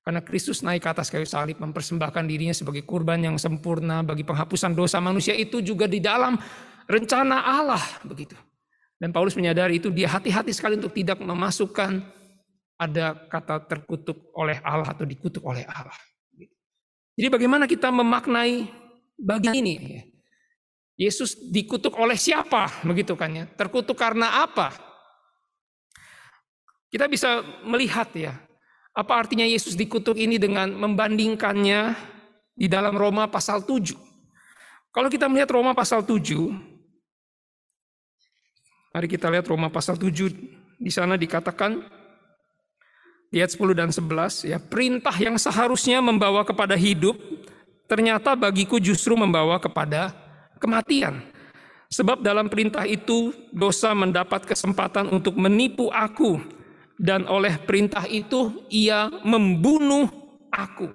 Karena 0.00 0.24
Kristus 0.24 0.64
naik 0.64 0.84
ke 0.84 0.88
atas 0.92 1.12
kayu 1.12 1.28
salib 1.28 1.60
mempersembahkan 1.60 2.24
dirinya 2.24 2.56
sebagai 2.56 2.84
kurban 2.88 3.20
yang 3.20 3.36
sempurna 3.36 4.00
bagi 4.00 4.24
penghapusan 4.24 4.72
dosa 4.72 5.00
manusia 5.00 5.36
itu 5.36 5.60
juga 5.60 5.84
di 5.84 6.00
dalam 6.00 6.36
rencana 6.88 7.44
Allah 7.44 7.84
begitu. 8.04 8.36
Dan 9.00 9.12
Paulus 9.12 9.32
menyadari 9.36 9.80
itu 9.80 9.88
dia 9.88 10.12
hati-hati 10.12 10.52
sekali 10.52 10.76
untuk 10.76 10.92
tidak 10.92 11.20
memasukkan 11.24 12.04
ada 12.80 13.16
kata 13.28 13.64
terkutuk 13.64 14.32
oleh 14.36 14.60
Allah 14.60 14.92
atau 14.92 15.08
dikutuk 15.08 15.40
oleh 15.44 15.64
Allah. 15.68 15.96
Jadi 17.20 17.28
bagaimana 17.28 17.68
kita 17.68 17.92
memaknai 17.92 18.64
bagian 19.20 19.52
ini? 19.52 20.08
Yesus 20.96 21.36
dikutuk 21.52 21.92
oleh 22.00 22.16
siapa? 22.16 22.80
Begitu 22.80 23.12
kan 23.12 23.28
ya. 23.28 23.44
Terkutuk 23.44 23.92
karena 23.92 24.40
apa? 24.40 24.72
Kita 26.88 27.04
bisa 27.12 27.44
melihat 27.68 28.08
ya. 28.16 28.40
Apa 28.96 29.20
artinya 29.20 29.44
Yesus 29.44 29.76
dikutuk 29.76 30.16
ini 30.16 30.40
dengan 30.40 30.72
membandingkannya 30.72 31.92
di 32.56 32.66
dalam 32.72 32.96
Roma 32.96 33.28
pasal 33.28 33.68
7. 33.68 33.92
Kalau 34.88 35.12
kita 35.12 35.28
melihat 35.28 35.52
Roma 35.52 35.76
pasal 35.76 36.08
7, 36.08 36.24
mari 38.96 39.08
kita 39.12 39.28
lihat 39.28 39.44
Roma 39.44 39.68
pasal 39.68 40.00
7. 40.00 40.08
Di 40.80 40.88
sana 40.88 41.20
dikatakan 41.20 41.84
di 41.84 41.99
ayat 43.30 43.50
10 43.54 43.78
dan 43.78 43.90
11 43.94 44.50
ya 44.50 44.58
perintah 44.58 45.14
yang 45.14 45.38
seharusnya 45.38 46.02
membawa 46.02 46.42
kepada 46.42 46.74
hidup 46.74 47.14
ternyata 47.86 48.34
bagiku 48.38 48.78
justru 48.78 49.14
membawa 49.18 49.58
kepada 49.58 50.14
kematian. 50.62 51.22
Sebab 51.90 52.22
dalam 52.22 52.46
perintah 52.46 52.86
itu 52.86 53.34
dosa 53.50 53.90
mendapat 53.98 54.46
kesempatan 54.46 55.10
untuk 55.10 55.34
menipu 55.34 55.90
aku 55.90 56.38
dan 56.94 57.26
oleh 57.26 57.58
perintah 57.58 58.06
itu 58.06 58.62
ia 58.70 59.10
membunuh 59.26 60.06
aku. 60.54 60.86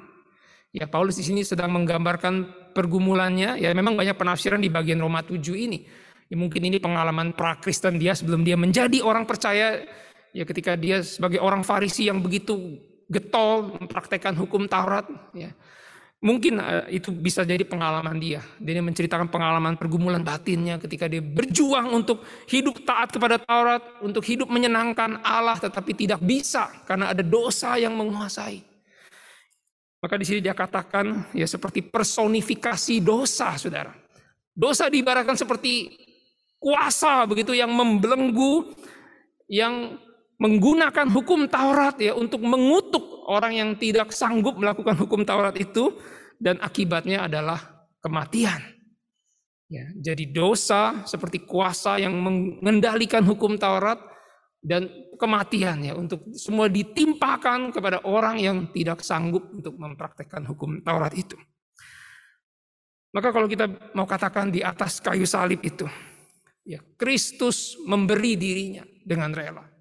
Ya 0.71 0.87
Paulus 0.87 1.19
di 1.19 1.27
sini 1.27 1.43
sedang 1.43 1.75
menggambarkan 1.75 2.71
pergumulannya. 2.71 3.59
Ya 3.59 3.71
memang 3.75 3.99
banyak 3.99 4.15
penafsiran 4.15 4.63
di 4.63 4.71
bagian 4.71 5.03
Roma 5.03 5.19
7 5.19 5.35
ini. 5.55 5.83
Ya, 6.31 6.35
mungkin 6.39 6.63
ini 6.63 6.79
pengalaman 6.79 7.35
pra-Kristen 7.35 7.99
dia 8.01 8.15
sebelum 8.15 8.47
dia 8.47 8.55
menjadi 8.59 9.03
orang 9.03 9.27
percaya 9.27 9.83
ya 10.35 10.43
ketika 10.43 10.75
dia 10.75 10.99
sebagai 10.99 11.39
orang 11.39 11.63
Farisi 11.63 12.11
yang 12.11 12.19
begitu 12.19 12.75
getol 13.07 13.79
mempraktekkan 13.79 14.35
hukum 14.35 14.67
Taurat 14.67 15.07
ya 15.31 15.55
mungkin 16.25 16.57
uh, 16.57 16.89
itu 16.89 17.13
bisa 17.13 17.45
jadi 17.45 17.61
pengalaman 17.61 18.17
dia. 18.17 18.41
Dia 18.57 18.81
menceritakan 18.81 19.29
pengalaman 19.29 19.77
pergumulan 19.77 20.25
batinnya 20.25 20.81
ketika 20.81 21.05
dia 21.05 21.21
berjuang 21.21 21.93
untuk 21.93 22.25
hidup 22.49 22.81
taat 22.81 23.13
kepada 23.13 23.37
Taurat 23.37 23.85
untuk 24.01 24.25
hidup 24.25 24.49
menyenangkan 24.49 25.21
Allah 25.21 25.61
tetapi 25.61 25.93
tidak 25.93 26.19
bisa 26.25 26.71
karena 26.89 27.13
ada 27.13 27.21
dosa 27.21 27.77
yang 27.77 27.93
menguasai. 27.93 28.65
Maka 30.01 30.17
di 30.17 30.25
sini 30.25 30.39
dia 30.41 30.57
katakan 30.57 31.29
ya 31.33 31.45
seperti 31.45 31.85
personifikasi 31.85 33.01
dosa 33.05 33.53
saudara. 33.61 33.93
Dosa 34.55 34.89
diibaratkan 34.89 35.37
seperti 35.37 35.93
kuasa 36.57 37.29
begitu 37.29 37.53
yang 37.53 37.69
membelenggu 37.69 38.73
yang 39.45 40.01
menggunakan 40.35 41.07
hukum 41.11 41.47
Taurat 41.47 41.95
ya 41.99 42.11
untuk 42.11 42.43
mengutuk 42.43 43.23
orang 43.31 43.55
yang 43.55 43.69
tidak 43.79 44.11
sanggup 44.11 44.59
melakukan 44.59 44.95
hukum 44.99 45.23
Taurat 45.23 45.55
itu 45.55 45.95
dan 46.35 46.59
akibatnya 46.59 47.25
adalah 47.25 47.87
kematian. 48.03 48.59
Ya, 49.65 49.89
jadi 49.97 50.29
dosa 50.29 51.01
seperti 51.09 51.41
kuasa 51.41 51.97
yang 51.97 52.13
mengendalikan 52.21 53.25
hukum 53.25 53.57
Taurat 53.57 53.97
dan 54.61 54.85
kematian 55.17 55.81
ya 55.81 55.93
untuk 55.97 56.21
semua 56.37 56.69
ditimpakan 56.69 57.73
kepada 57.73 58.03
orang 58.05 58.37
yang 58.37 58.57
tidak 58.75 59.01
sanggup 59.01 59.49
untuk 59.49 59.73
mempraktekkan 59.79 60.45
hukum 60.45 60.85
Taurat 60.85 61.15
itu. 61.17 61.39
Maka 63.15 63.31
kalau 63.31 63.47
kita 63.47 63.95
mau 63.95 64.03
katakan 64.03 64.51
di 64.51 64.59
atas 64.59 64.99
kayu 64.99 65.23
salib 65.23 65.63
itu, 65.63 65.87
ya 66.67 66.83
Kristus 66.99 67.79
memberi 67.87 68.35
dirinya 68.35 68.83
dengan 69.07 69.31
rela 69.31 69.74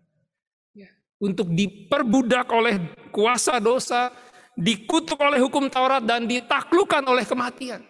untuk 1.22 1.50
diperbudak 1.50 2.46
oleh 2.50 2.74
kuasa 3.14 3.62
dosa, 3.62 4.10
dikutuk 4.54 5.18
oleh 5.18 5.38
hukum 5.42 5.66
Taurat 5.70 6.02
dan 6.02 6.26
ditaklukkan 6.26 7.02
oleh 7.06 7.24
kematian. 7.26 7.82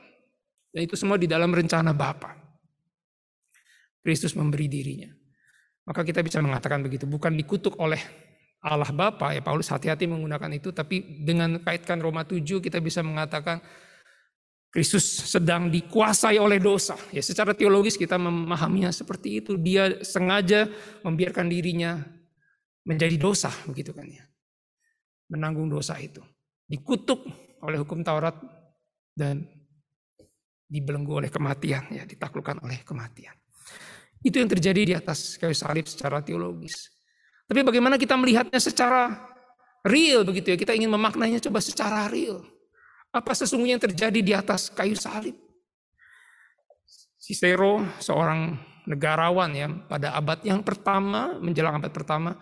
Dan 0.74 0.80
itu 0.84 0.98
semua 0.98 1.20
di 1.20 1.30
dalam 1.30 1.52
rencana 1.54 1.94
Bapa. 1.94 2.34
Kristus 4.04 4.36
memberi 4.36 4.68
dirinya. 4.68 5.08
Maka 5.88 6.04
kita 6.04 6.20
bisa 6.20 6.40
mengatakan 6.40 6.84
begitu, 6.84 7.08
bukan 7.08 7.32
dikutuk 7.36 7.76
oleh 7.80 8.00
Allah 8.64 8.88
Bapa 8.88 9.36
ya 9.36 9.44
Paulus 9.44 9.68
hati-hati 9.68 10.08
menggunakan 10.08 10.48
itu 10.56 10.72
tapi 10.72 11.20
dengan 11.20 11.60
kaitkan 11.60 12.00
Roma 12.00 12.24
7 12.24 12.64
kita 12.64 12.80
bisa 12.80 13.04
mengatakan 13.04 13.60
Kristus 14.72 15.04
sedang 15.30 15.70
dikuasai 15.70 16.40
oleh 16.40 16.58
dosa. 16.58 16.98
Ya 17.14 17.22
secara 17.22 17.54
teologis 17.54 17.94
kita 17.94 18.18
memahaminya 18.18 18.90
seperti 18.90 19.38
itu. 19.38 19.54
Dia 19.54 20.02
sengaja 20.02 20.66
membiarkan 21.06 21.46
dirinya 21.46 22.02
menjadi 22.84 23.16
dosa 23.16 23.50
begitu 23.64 23.90
kan 23.96 24.06
ya. 24.06 24.24
Menanggung 25.32 25.72
dosa 25.72 25.96
itu. 25.96 26.20
Dikutuk 26.68 27.24
oleh 27.64 27.80
hukum 27.80 28.04
Taurat 28.04 28.36
dan 29.16 29.44
dibelenggu 30.68 31.20
oleh 31.24 31.30
kematian 31.32 31.88
ya, 31.92 32.04
ditaklukkan 32.04 32.60
oleh 32.64 32.84
kematian. 32.84 33.32
Itu 34.24 34.40
yang 34.40 34.48
terjadi 34.48 34.82
di 34.84 34.94
atas 34.96 35.36
kayu 35.36 35.52
salib 35.52 35.84
secara 35.84 36.24
teologis. 36.24 36.88
Tapi 37.44 37.60
bagaimana 37.60 38.00
kita 38.00 38.16
melihatnya 38.16 38.56
secara 38.56 39.12
real 39.84 40.24
begitu 40.24 40.52
ya. 40.52 40.56
Kita 40.56 40.72
ingin 40.72 40.88
memaknainya 40.88 41.44
coba 41.44 41.60
secara 41.60 42.08
real. 42.08 42.40
Apa 43.12 43.36
sesungguhnya 43.36 43.76
yang 43.76 43.84
terjadi 43.84 44.20
di 44.24 44.32
atas 44.32 44.72
kayu 44.72 44.96
salib? 44.96 45.36
Cicero 47.20 47.84
seorang 48.00 48.56
negarawan 48.84 49.50
ya 49.56 49.68
pada 49.88 50.12
abad 50.12 50.44
yang 50.44 50.60
pertama 50.60 51.40
menjelang 51.40 51.80
abad 51.80 51.88
pertama 51.88 52.36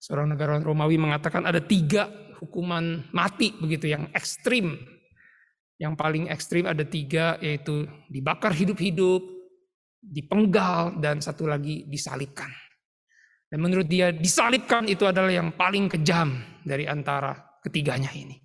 Seorang 0.00 0.32
negarawan 0.32 0.64
Romawi 0.64 0.96
mengatakan 0.96 1.44
ada 1.44 1.60
tiga 1.60 2.08
hukuman 2.40 3.04
mati 3.12 3.52
begitu 3.52 3.92
yang 3.92 4.08
ekstrim. 4.16 4.80
Yang 5.76 5.94
paling 6.00 6.24
ekstrim 6.32 6.64
ada 6.64 6.88
tiga 6.88 7.36
yaitu 7.44 7.84
dibakar 8.08 8.56
hidup-hidup, 8.56 9.20
dipenggal, 10.00 10.96
dan 10.96 11.20
satu 11.20 11.44
lagi 11.44 11.84
disalibkan. 11.84 12.48
Dan 13.52 13.60
menurut 13.60 13.84
dia 13.84 14.08
disalibkan 14.08 14.88
itu 14.88 15.04
adalah 15.04 15.28
yang 15.28 15.52
paling 15.52 15.92
kejam 15.92 16.32
dari 16.64 16.88
antara 16.88 17.36
ketiganya 17.60 18.08
ini. 18.16 18.40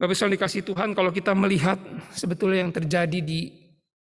Bapak 0.00 0.16
Ibu 0.16 0.32
dikasih 0.32 0.64
Tuhan 0.64 0.96
kalau 0.96 1.12
kita 1.12 1.36
melihat 1.36 1.76
sebetulnya 2.08 2.64
yang 2.64 2.72
terjadi 2.72 3.20
di 3.20 3.52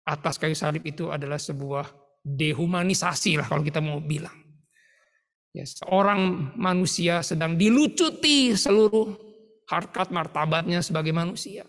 atas 0.04 0.36
kayu 0.36 0.52
salib 0.52 0.84
itu 0.84 1.08
adalah 1.08 1.40
sebuah 1.40 1.88
dehumanisasi 2.20 3.40
lah 3.40 3.48
kalau 3.48 3.64
kita 3.64 3.80
mau 3.80 4.04
bilang. 4.04 4.45
Ya, 5.56 5.64
seorang 5.64 6.52
manusia 6.60 7.24
sedang 7.24 7.56
dilucuti 7.56 8.52
seluruh 8.52 9.16
harkat 9.72 10.12
martabatnya 10.12 10.84
sebagai 10.84 11.16
manusia. 11.16 11.64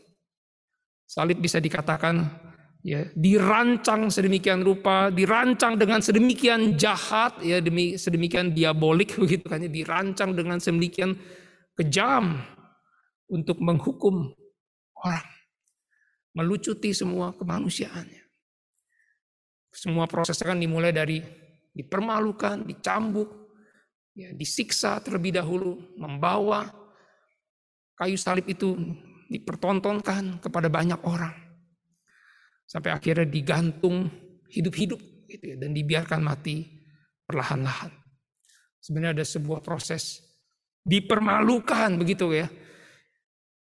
Salib 1.07 1.39
bisa 1.39 1.63
dikatakan 1.63 2.27
ya 2.83 3.07
dirancang 3.15 4.11
sedemikian 4.11 4.59
rupa, 4.59 5.07
dirancang 5.07 5.79
dengan 5.79 6.03
sedemikian 6.03 6.75
jahat 6.75 7.39
ya 7.39 7.63
demi 7.63 7.95
sedemikian 7.95 8.51
diabolik 8.51 9.15
begitu 9.23 9.47
kan 9.47 9.63
ya 9.63 9.71
dirancang 9.71 10.35
dengan 10.35 10.59
sedemikian 10.59 11.15
kejam 11.79 12.43
untuk 13.31 13.55
menghukum 13.63 14.35
orang. 14.99 15.31
Melucuti 16.35 16.91
semua 16.91 17.31
kemanusiaannya. 17.39 18.23
Semua 19.71 20.11
prosesnya 20.11 20.51
kan 20.51 20.59
dimulai 20.59 20.91
dari 20.91 21.23
dipermalukan, 21.71 22.67
dicambuk, 22.67 23.46
ya, 24.17 24.33
disiksa 24.33 24.97
terlebih 25.05 25.37
dahulu, 25.37 25.77
membawa 25.93 26.65
kayu 27.93 28.17
salib 28.17 28.49
itu 28.49 28.73
dipertontonkan 29.29 30.41
kepada 30.41 30.67
banyak 30.67 30.97
orang. 31.05 31.37
Sampai 32.65 32.91
akhirnya 32.91 33.29
digantung 33.29 34.09
hidup-hidup 34.49 34.99
gitu 35.29 35.45
ya, 35.53 35.55
dan 35.61 35.71
dibiarkan 35.71 36.19
mati 36.19 36.65
perlahan-lahan. 37.29 37.93
Sebenarnya 38.81 39.21
ada 39.21 39.25
sebuah 39.27 39.61
proses 39.61 40.25
dipermalukan 40.81 41.95
begitu 41.95 42.33
ya. 42.33 42.49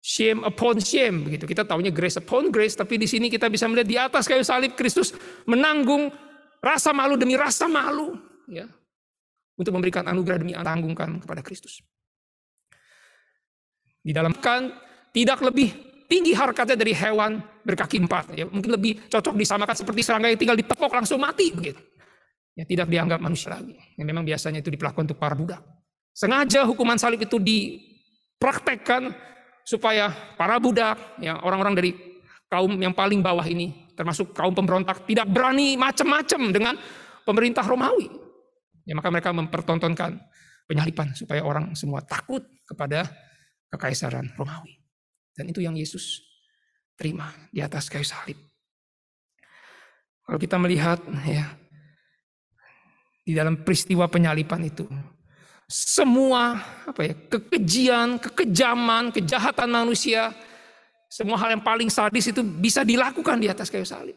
Shame 0.07 0.47
upon 0.47 0.79
shame 0.79 1.27
begitu. 1.27 1.51
Kita 1.51 1.67
tahunya 1.67 1.91
grace 1.91 2.23
upon 2.23 2.55
grace, 2.55 2.79
tapi 2.79 2.95
di 2.95 3.11
sini 3.11 3.27
kita 3.27 3.51
bisa 3.51 3.67
melihat 3.67 3.89
di 3.91 3.99
atas 3.99 4.31
kayu 4.31 4.47
salib 4.47 4.79
Kristus 4.79 5.11
menanggung 5.51 6.15
rasa 6.63 6.95
malu 6.95 7.19
demi 7.19 7.35
rasa 7.35 7.67
malu 7.67 8.15
ya 8.47 8.71
untuk 9.57 9.73
memberikan 9.73 10.05
anugerah 10.05 10.38
demi 10.40 10.53
tanggungkan 10.53 11.21
kepada 11.25 11.40
Kristus. 11.40 11.81
Di 14.07 14.14
dalam 14.14 14.37
kan 14.38 14.71
tidak 15.11 15.42
lebih 15.42 15.73
tinggi 16.07 16.33
harkatnya 16.37 16.79
dari 16.79 16.95
hewan 16.95 17.42
berkaki 17.66 17.99
empat. 17.99 18.38
Ya, 18.38 18.47
mungkin 18.47 18.71
lebih 18.79 19.11
cocok 19.11 19.35
disamakan 19.35 19.75
seperti 19.75 20.01
serangga 20.07 20.31
yang 20.31 20.38
tinggal 20.38 20.55
ditepok 20.55 20.92
langsung 20.95 21.19
mati 21.19 21.51
begitu. 21.51 21.83
Ya, 22.57 22.64
tidak 22.64 22.88
dianggap 22.88 23.21
manusia 23.21 23.53
lagi. 23.53 23.77
Yang 23.99 24.07
memang 24.07 24.25
biasanya 24.25 24.62
itu 24.62 24.71
diperlakukan 24.73 25.12
untuk 25.12 25.19
para 25.21 25.35
budak. 25.37 25.61
Sengaja 26.16 26.64
hukuman 26.64 26.97
salib 26.97 27.21
itu 27.21 27.37
dipraktekkan 27.37 29.12
supaya 29.66 30.09
para 30.38 30.57
budak, 30.57 30.97
ya 31.21 31.37
orang-orang 31.42 31.75
dari 31.77 31.90
kaum 32.49 32.73
yang 32.81 32.95
paling 32.97 33.21
bawah 33.21 33.45
ini, 33.45 33.92
termasuk 33.92 34.33
kaum 34.33 34.55
pemberontak, 34.55 35.05
tidak 35.05 35.29
berani 35.29 35.77
macam-macam 35.77 36.40
dengan 36.55 36.75
pemerintah 37.27 37.66
Romawi. 37.66 38.26
Ya 38.87 38.94
maka 38.94 39.11
mereka 39.11 39.35
mempertontonkan 39.35 40.22
penyalipan 40.70 41.14
supaya 41.18 41.42
orang 41.42 41.75
semua 41.75 42.03
takut 42.07 42.46
kepada 42.62 43.11
kekaisaran 43.70 44.31
Romawi. 44.38 44.79
Dan 45.35 45.51
itu 45.51 45.61
yang 45.61 45.75
Yesus 45.75 46.22
terima 46.96 47.29
di 47.53 47.61
atas 47.61 47.90
kayu 47.92 48.07
salib. 48.07 48.38
Kalau 50.27 50.38
kita 50.40 50.57
melihat 50.59 50.99
ya 51.27 51.55
di 53.27 53.35
dalam 53.35 53.62
peristiwa 53.62 54.07
penyalipan 54.07 54.62
itu 54.66 54.87
semua 55.66 56.62
apa 56.87 57.03
ya 57.03 57.14
kekejian, 57.27 58.22
kekejaman, 58.22 59.11
kejahatan 59.11 59.66
manusia, 59.70 60.31
semua 61.11 61.38
hal 61.42 61.59
yang 61.59 61.62
paling 61.62 61.90
sadis 61.90 62.31
itu 62.31 62.42
bisa 62.42 62.87
dilakukan 62.87 63.38
di 63.38 63.51
atas 63.51 63.70
kayu 63.70 63.87
salib. 63.87 64.14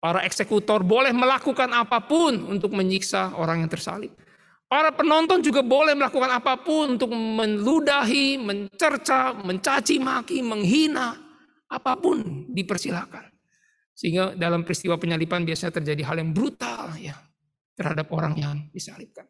Para 0.00 0.24
eksekutor 0.24 0.80
boleh 0.80 1.12
melakukan 1.12 1.68
apa 1.76 2.00
pun 2.00 2.48
untuk 2.48 2.72
menyiksa 2.72 3.36
orang 3.36 3.60
yang 3.60 3.70
tersalib. 3.70 4.16
Para 4.64 4.96
penonton 4.96 5.44
juga 5.44 5.60
boleh 5.60 5.92
melakukan 5.92 6.30
apa 6.40 6.56
pun 6.56 6.96
untuk 6.96 7.12
meludahi, 7.12 8.40
mencerca, 8.40 9.36
mencaci 9.44 10.00
maki, 10.00 10.40
menghina, 10.40 11.20
apa 11.68 12.00
pun 12.00 12.48
dipersilakan. 12.48 13.28
Sehingga 13.92 14.32
dalam 14.32 14.64
peristiwa 14.64 14.96
penyalipan 14.96 15.44
biasanya 15.44 15.76
terjadi 15.76 16.02
hal 16.08 16.16
yang 16.24 16.32
brutal 16.32 16.96
ya 16.96 17.18
terhadap 17.76 18.08
orang 18.16 18.40
yang 18.40 18.56
disalibkan. 18.72 19.28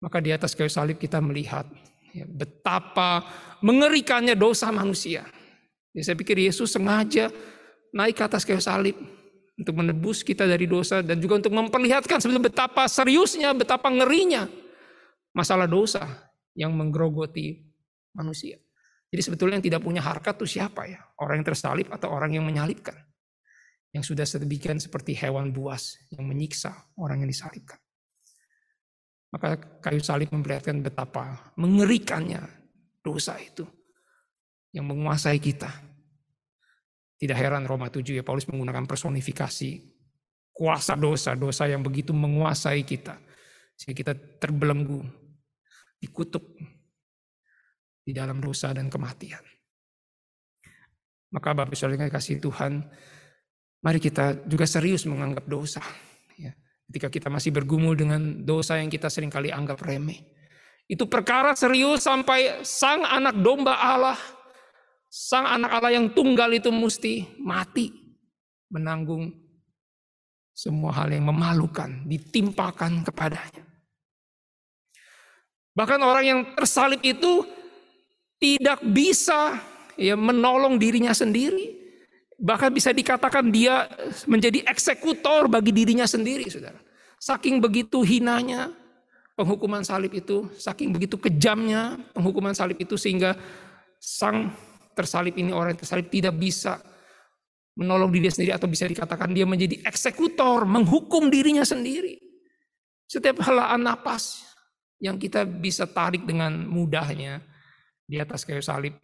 Maka 0.00 0.24
di 0.24 0.32
atas 0.32 0.56
kayu 0.56 0.72
salib 0.72 0.96
kita 0.96 1.20
melihat 1.20 1.68
ya, 2.16 2.24
betapa 2.24 3.22
mengerikannya 3.60 4.32
dosa 4.32 4.72
manusia. 4.72 5.28
Ya, 5.92 6.00
saya 6.00 6.16
pikir 6.16 6.40
Yesus 6.40 6.72
sengaja 6.72 7.28
naik 7.92 8.16
ke 8.18 8.24
atas 8.24 8.42
kayu 8.48 8.58
salib 8.58 8.96
untuk 9.56 9.74
menebus 9.76 10.24
kita 10.24 10.48
dari 10.48 10.64
dosa 10.64 11.04
dan 11.04 11.20
juga 11.20 11.38
untuk 11.38 11.52
memperlihatkan 11.52 12.18
sebenarnya 12.18 12.48
betapa 12.48 12.88
seriusnya, 12.88 13.52
betapa 13.52 13.92
ngerinya 13.92 14.48
masalah 15.36 15.68
dosa 15.68 16.02
yang 16.56 16.72
menggerogoti 16.72 17.60
manusia. 18.16 18.56
Jadi 19.12 19.20
sebetulnya 19.20 19.60
yang 19.60 19.66
tidak 19.68 19.82
punya 19.84 20.00
harkat 20.00 20.40
itu 20.40 20.56
siapa 20.56 20.88
ya? 20.88 21.04
Orang 21.20 21.44
yang 21.44 21.46
tersalib 21.52 21.92
atau 21.92 22.08
orang 22.08 22.32
yang 22.32 22.48
menyalibkan? 22.48 22.96
Yang 23.92 24.16
sudah 24.16 24.24
sedemikian 24.24 24.80
seperti 24.80 25.12
hewan 25.12 25.52
buas 25.52 26.00
yang 26.08 26.24
menyiksa 26.24 26.72
orang 26.96 27.20
yang 27.20 27.28
disalibkan. 27.28 27.76
Maka 29.36 29.60
kayu 29.84 30.00
salib 30.00 30.32
memperlihatkan 30.32 30.80
betapa 30.80 31.52
mengerikannya 31.60 32.40
dosa 33.04 33.36
itu 33.36 33.68
yang 34.72 34.88
menguasai 34.88 35.36
kita 35.36 35.91
tidak 37.22 37.38
heran 37.38 37.62
Roma 37.70 37.86
7 37.86 38.18
ya 38.18 38.26
Paulus 38.26 38.50
menggunakan 38.50 38.82
personifikasi 38.82 39.70
kuasa 40.50 40.98
dosa, 40.98 41.38
dosa 41.38 41.70
yang 41.70 41.86
begitu 41.86 42.10
menguasai 42.10 42.82
kita. 42.82 43.14
Sehingga 43.78 43.94
kita 43.94 44.12
terbelenggu, 44.42 45.06
dikutuk 46.02 46.42
di 48.02 48.10
dalam 48.10 48.42
dosa 48.42 48.74
dan 48.74 48.90
kematian. 48.90 49.38
Maka 51.30 51.54
Bapak 51.54 51.78
Saudara 51.78 52.10
kasih 52.10 52.42
Tuhan, 52.42 52.90
mari 53.86 54.02
kita 54.02 54.42
juga 54.50 54.66
serius 54.66 55.06
menganggap 55.06 55.46
dosa. 55.46 55.80
Ya. 56.34 56.58
Ketika 56.90 57.06
kita 57.06 57.28
masih 57.30 57.54
bergumul 57.54 57.94
dengan 57.94 58.42
dosa 58.42 58.82
yang 58.82 58.90
kita 58.90 59.06
sering 59.06 59.30
kali 59.30 59.54
anggap 59.54 59.78
remeh. 59.78 60.26
Itu 60.90 61.06
perkara 61.06 61.54
serius 61.54 62.02
sampai 62.02 62.66
sang 62.66 63.06
anak 63.06 63.38
domba 63.38 63.78
Allah, 63.78 64.18
sang 65.12 65.44
anak 65.44 65.68
Allah 65.76 65.92
yang 65.92 66.08
tunggal 66.16 66.48
itu 66.56 66.72
mesti 66.72 67.36
mati 67.36 67.92
menanggung 68.72 69.28
semua 70.56 70.96
hal 70.96 71.12
yang 71.12 71.28
memalukan 71.28 72.08
ditimpakan 72.08 73.04
kepadanya. 73.04 73.68
Bahkan 75.76 76.00
orang 76.00 76.24
yang 76.24 76.40
tersalib 76.56 77.04
itu 77.04 77.44
tidak 78.40 78.80
bisa 78.88 79.60
ya 80.00 80.16
menolong 80.16 80.80
dirinya 80.80 81.12
sendiri. 81.12 81.76
Bahkan 82.40 82.72
bisa 82.72 82.90
dikatakan 82.90 83.52
dia 83.52 83.86
menjadi 84.24 84.64
eksekutor 84.66 85.46
bagi 85.46 85.70
dirinya 85.70 86.08
sendiri, 86.08 86.48
Saudara. 86.48 86.80
Saking 87.20 87.62
begitu 87.62 88.02
hinanya 88.02 88.72
penghukuman 89.38 89.86
salib 89.86 90.10
itu, 90.10 90.50
saking 90.58 90.90
begitu 90.90 91.14
kejamnya 91.20 92.02
penghukuman 92.10 92.50
salib 92.50 92.82
itu 92.82 92.98
sehingga 92.98 93.38
sang 94.02 94.50
tersalib 94.92 95.34
ini 95.36 95.50
orang 95.52 95.74
yang 95.74 95.80
tersalib 95.80 96.08
tidak 96.12 96.36
bisa 96.36 96.80
menolong 97.76 98.12
dirinya 98.12 98.32
sendiri 98.32 98.52
atau 98.52 98.68
bisa 98.68 98.84
dikatakan 98.84 99.32
dia 99.32 99.48
menjadi 99.48 99.80
eksekutor, 99.88 100.68
menghukum 100.68 101.32
dirinya 101.32 101.64
sendiri. 101.64 102.20
Setiap 103.08 103.40
helaan 103.44 103.84
napas 103.84 104.44
yang 105.00 105.16
kita 105.16 105.44
bisa 105.44 105.88
tarik 105.88 106.24
dengan 106.24 106.64
mudahnya 106.68 107.40
di 108.04 108.20
atas 108.20 108.44
kayu 108.44 108.60
salib. 108.60 108.96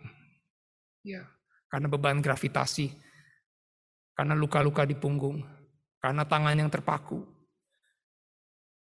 Ya, 1.00 1.24
karena 1.72 1.88
beban 1.88 2.20
gravitasi, 2.20 2.92
karena 4.12 4.36
luka-luka 4.36 4.84
di 4.84 4.96
punggung, 4.96 5.40
karena 6.00 6.28
tangan 6.28 6.56
yang 6.56 6.68
terpaku. 6.68 7.24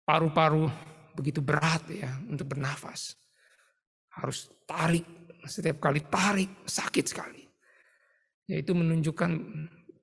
Paru-paru 0.08 0.64
begitu 1.12 1.44
berat 1.44 1.84
ya 1.92 2.08
untuk 2.24 2.56
bernafas. 2.56 3.12
Harus 4.08 4.48
tarik, 4.64 5.04
setiap 5.46 5.78
kali 5.78 6.02
tarik 6.08 6.66
sakit 6.66 7.04
sekali. 7.06 7.42
Yaitu 8.48 8.72
menunjukkan 8.72 9.30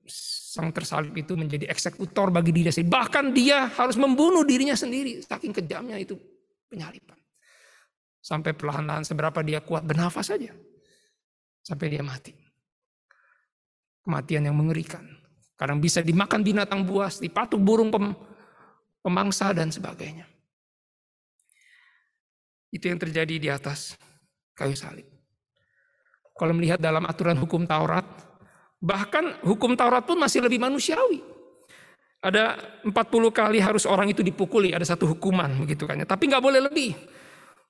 sang 0.06 0.71
tersalib 0.71 1.12
itu 1.17 1.36
menjadi 1.36 1.67
eksekutor 1.67 2.30
bagi 2.30 2.54
dirinya 2.54 2.71
sendiri. 2.71 2.93
Bahkan 2.93 3.26
dia 3.34 3.67
harus 3.74 3.98
membunuh 4.00 4.45
dirinya 4.45 4.78
sendiri. 4.78 5.19
Saking 5.19 5.52
kejamnya 5.52 5.98
itu 6.00 6.15
penyalipan. 6.69 7.17
Sampai 8.21 8.56
perlahan-lahan 8.58 9.04
seberapa 9.06 9.41
dia 9.41 9.62
kuat 9.62 9.84
bernafas 9.86 10.32
saja. 10.32 10.54
Sampai 11.65 11.89
dia 11.89 12.06
mati. 12.06 12.34
Kematian 14.06 14.45
yang 14.45 14.58
mengerikan. 14.58 15.02
Kadang 15.58 15.82
bisa 15.82 16.04
dimakan 16.04 16.45
binatang 16.45 16.86
buas, 16.86 17.17
dipatuk 17.24 17.63
burung 17.63 17.89
pem, 17.89 18.13
pemangsa 19.02 19.50
dan 19.56 19.71
sebagainya. 19.71 20.28
Itu 22.69 22.91
yang 22.91 23.00
terjadi 23.00 23.36
di 23.39 23.48
atas 23.48 23.95
kayu 24.52 24.76
salib. 24.76 25.14
Kalau 26.36 26.52
melihat 26.52 26.84
dalam 26.84 27.08
aturan 27.08 27.39
hukum 27.39 27.63
Taurat, 27.63 28.04
bahkan 28.84 29.39
hukum 29.48 29.80
Taurat 29.80 30.04
pun 30.04 30.19
masih 30.19 30.43
lebih 30.43 30.60
manusiawi. 30.60 31.24
Ada 32.19 32.60
40 32.84 32.91
kali 33.32 33.63
harus 33.63 33.88
orang 33.88 34.12
itu 34.12 34.19
dipukuli, 34.19 34.76
ada 34.76 34.84
satu 34.84 35.08
hukuman 35.15 35.63
begitu 35.63 35.88
kan 35.88 36.04
ya. 36.04 36.08
Tapi 36.10 36.28
nggak 36.28 36.43
boleh 36.43 36.60
lebih. 36.60 36.91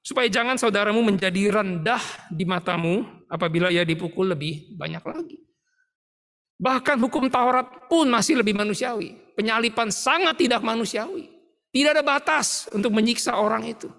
Supaya 0.02 0.30
jangan 0.30 0.58
saudaramu 0.58 1.02
menjadi 1.02 1.50
rendah 1.50 2.02
di 2.30 2.46
matamu 2.46 3.26
apabila 3.30 3.70
ia 3.70 3.86
dipukul 3.86 4.34
lebih 4.34 4.78
banyak 4.78 5.04
lagi. 5.06 5.38
Bahkan 6.56 6.98
hukum 7.04 7.28
Taurat 7.28 7.90
pun 7.92 8.08
masih 8.08 8.40
lebih 8.40 8.56
manusiawi. 8.56 9.36
Penyalipan 9.36 9.92
sangat 9.92 10.40
tidak 10.40 10.64
manusiawi. 10.64 11.28
Tidak 11.76 11.92
ada 11.92 12.06
batas 12.06 12.72
untuk 12.72 12.96
menyiksa 12.96 13.36
orang 13.36 13.68
itu. 13.68 13.92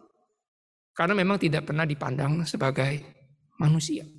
Karena 0.97 1.13
memang 1.13 1.37
tidak 1.37 1.69
pernah 1.69 1.85
dipandang 1.85 2.49
sebagai 2.49 3.05
manusia. 3.61 4.16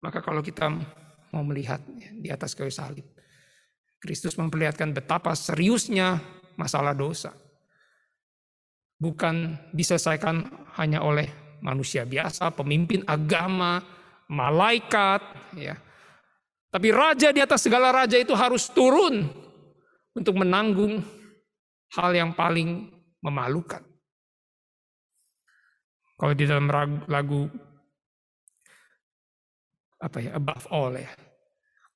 Maka 0.00 0.20
kalau 0.20 0.44
kita 0.44 0.68
mau 1.32 1.44
melihat 1.44 1.80
di 2.16 2.28
atas 2.28 2.52
kayu 2.52 2.70
salib, 2.72 3.04
Kristus 4.00 4.36
memperlihatkan 4.36 4.92
betapa 4.92 5.32
seriusnya 5.32 6.20
masalah 6.60 6.92
dosa. 6.92 7.32
Bukan 8.96 9.56
diselesaikan 9.76 10.46
hanya 10.80 11.04
oleh 11.04 11.28
manusia 11.60 12.08
biasa, 12.08 12.52
pemimpin 12.52 13.04
agama, 13.04 13.84
malaikat, 14.28 15.20
ya. 15.56 15.76
Tapi 16.72 16.88
raja 16.92 17.32
di 17.32 17.40
atas 17.40 17.64
segala 17.64 17.92
raja 17.92 18.20
itu 18.20 18.36
harus 18.36 18.68
turun 18.68 19.24
untuk 20.12 20.34
menanggung 20.36 21.00
hal 21.96 22.10
yang 22.12 22.32
paling 22.36 22.88
memalukan. 23.24 23.80
Kalau 26.16 26.32
di 26.32 26.44
dalam 26.48 26.68
lagu 27.08 27.48
apa 30.06 30.22
ya, 30.22 30.30
above 30.38 30.64
all 30.70 30.94
ya, 30.94 31.10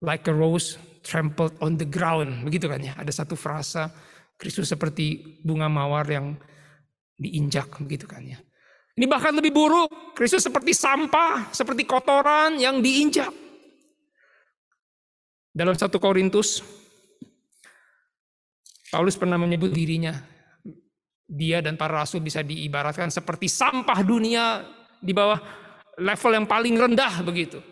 like 0.02 0.26
a 0.26 0.34
rose 0.34 0.74
trampled 1.06 1.54
on 1.62 1.78
the 1.78 1.86
ground. 1.86 2.42
Begitu 2.42 2.66
kan 2.66 2.82
ya. 2.82 2.98
Ada 2.98 3.22
satu 3.22 3.38
frasa 3.38 3.88
Kristus 4.34 4.66
seperti 4.66 5.38
bunga 5.46 5.70
mawar 5.70 6.04
yang 6.10 6.34
diinjak 7.14 7.70
begitu 7.86 8.10
kan 8.10 8.26
ya. 8.26 8.42
Ini 8.98 9.06
bahkan 9.06 9.32
lebih 9.32 9.54
buruk. 9.54 10.18
Kristus 10.18 10.44
seperti 10.44 10.74
sampah, 10.74 11.54
seperti 11.54 11.86
kotoran 11.86 12.58
yang 12.58 12.82
diinjak. 12.82 13.30
Dalam 15.50 15.74
satu 15.74 15.98
Korintus 15.98 16.62
Paulus 18.90 19.14
pernah 19.14 19.38
menyebut 19.38 19.70
dirinya 19.70 20.18
dia 21.30 21.62
dan 21.62 21.78
para 21.78 22.02
rasul 22.02 22.18
bisa 22.18 22.42
diibaratkan 22.42 23.06
seperti 23.06 23.46
sampah 23.46 24.02
dunia 24.02 24.66
di 24.98 25.14
bawah 25.14 25.38
level 25.94 26.32
yang 26.34 26.46
paling 26.50 26.74
rendah 26.74 27.22
begitu. 27.22 27.62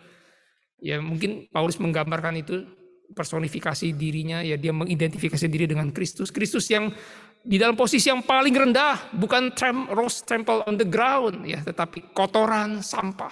Ya 0.79 0.99
mungkin 1.03 1.47
Paulus 1.51 1.75
menggambarkan 1.79 2.39
itu 2.39 2.63
personifikasi 3.11 3.91
dirinya 3.97 4.39
ya 4.45 4.55
dia 4.55 4.71
mengidentifikasi 4.71 5.45
diri 5.49 5.65
dengan 5.67 5.91
Kristus. 5.91 6.29
Kristus 6.31 6.69
yang 6.71 6.93
di 7.39 7.55
dalam 7.55 7.79
posisi 7.79 8.11
yang 8.11 8.23
paling 8.23 8.51
rendah, 8.51 9.15
bukan 9.15 9.55
tram, 9.55 9.87
rose 9.95 10.27
trample 10.27 10.63
on 10.67 10.75
the 10.75 10.87
ground 10.87 11.47
ya, 11.47 11.63
tetapi 11.63 12.11
kotoran, 12.11 12.83
sampah 12.83 13.31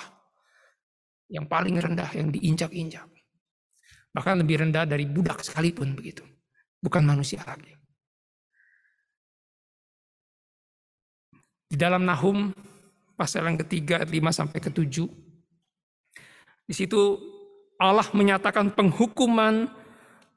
yang 1.27 1.43
paling 1.45 1.75
rendah 1.75 2.07
yang 2.15 2.31
diinjak-injak. 2.31 3.03
Bahkan 4.15 4.35
lebih 4.41 4.63
rendah 4.63 4.87
dari 4.87 5.05
budak 5.05 5.43
sekalipun 5.43 5.93
begitu. 5.93 6.23
Bukan 6.79 7.03
manusia 7.03 7.43
lagi. 7.43 7.75
Di 11.67 11.75
dalam 11.75 12.07
Nahum 12.07 12.55
pasal 13.19 13.43
yang 13.43 13.59
ketiga 13.59 13.99
5 14.07 14.07
sampai 14.31 14.59
ke 14.63 14.71
7 14.71 15.27
di 16.63 16.73
situ 16.75 17.19
Allah 17.77 18.09
menyatakan 18.09 18.73
penghukuman 18.73 19.69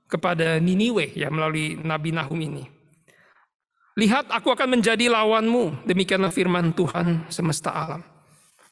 kepada 0.05 0.61
Niniwe 0.61 1.17
ya 1.17 1.33
melalui 1.33 1.81
Nabi 1.81 2.13
Nahum 2.13 2.37
ini. 2.37 2.69
Lihat 3.97 4.29
aku 4.29 4.53
akan 4.53 4.79
menjadi 4.81 5.09
lawanmu, 5.09 5.89
demikianlah 5.89 6.33
firman 6.33 6.73
Tuhan 6.77 7.27
semesta 7.33 7.73
alam. 7.73 8.05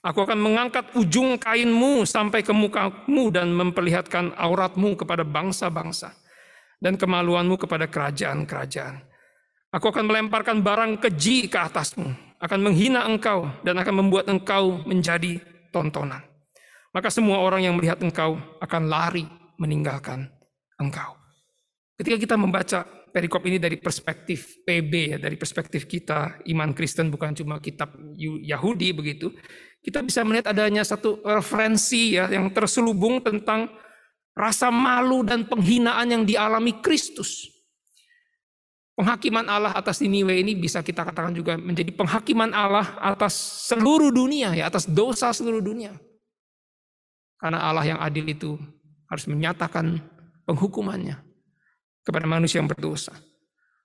Aku 0.05 0.23
akan 0.23 0.39
mengangkat 0.39 0.95
ujung 0.95 1.37
kainmu 1.41 2.07
sampai 2.07 2.47
ke 2.47 2.55
mukamu 2.55 3.35
dan 3.35 3.51
memperlihatkan 3.51 4.31
auratmu 4.39 4.95
kepada 4.95 5.27
bangsa-bangsa 5.27 6.15
dan 6.79 6.95
kemaluanmu 6.95 7.59
kepada 7.59 7.91
kerajaan-kerajaan. 7.91 9.03
Aku 9.75 9.91
akan 9.91 10.07
melemparkan 10.07 10.63
barang 10.63 11.03
keji 11.03 11.51
ke 11.51 11.59
atasmu, 11.59 12.15
akan 12.41 12.61
menghina 12.63 13.05
engkau 13.05 13.51
dan 13.67 13.77
akan 13.77 14.07
membuat 14.07 14.31
engkau 14.31 14.81
menjadi 14.87 15.43
tontonan 15.75 16.28
maka 16.93 17.09
semua 17.13 17.41
orang 17.45 17.65
yang 17.69 17.75
melihat 17.77 18.01
engkau 18.01 18.41
akan 18.59 18.83
lari 18.89 19.29
meninggalkan 19.61 20.31
engkau. 20.81 21.19
Ketika 21.99 22.17
kita 22.17 22.35
membaca 22.39 22.87
perikop 23.11 23.43
ini 23.51 23.59
dari 23.59 23.77
perspektif 23.77 24.63
PB 24.63 24.93
ya, 24.95 25.19
dari 25.19 25.35
perspektif 25.35 25.91
kita 25.91 26.39
iman 26.47 26.71
Kristen 26.71 27.11
bukan 27.11 27.35
cuma 27.35 27.59
kitab 27.59 27.91
Yahudi 28.47 28.95
begitu, 28.95 29.35
kita 29.83 30.07
bisa 30.07 30.23
melihat 30.23 30.55
adanya 30.55 30.87
satu 30.87 31.19
referensi 31.27 32.15
ya 32.15 32.31
yang 32.31 32.55
terselubung 32.55 33.19
tentang 33.19 33.67
rasa 34.39 34.71
malu 34.71 35.27
dan 35.27 35.51
penghinaan 35.51 36.07
yang 36.07 36.23
dialami 36.23 36.79
Kristus. 36.79 37.51
Penghakiman 38.95 39.47
Allah 39.47 39.75
atas 39.75 40.03
Niniwe 40.03 40.43
ini 40.43 40.59
bisa 40.59 40.83
kita 40.83 41.07
katakan 41.07 41.31
juga 41.31 41.55
menjadi 41.55 41.95
penghakiman 41.95 42.51
Allah 42.51 42.99
atas 42.99 43.35
seluruh 43.71 44.11
dunia 44.11 44.55
ya, 44.55 44.71
atas 44.71 44.87
dosa 44.87 45.31
seluruh 45.31 45.63
dunia. 45.63 45.95
Karena 47.39 47.63
Allah 47.63 47.87
yang 47.87 47.99
adil 48.03 48.27
itu 48.27 48.59
harus 49.07 49.25
menyatakan 49.31 50.03
penghukumannya 50.45 51.17
kepada 52.03 52.27
manusia 52.27 52.59
yang 52.59 52.69
berdosa. 52.69 53.15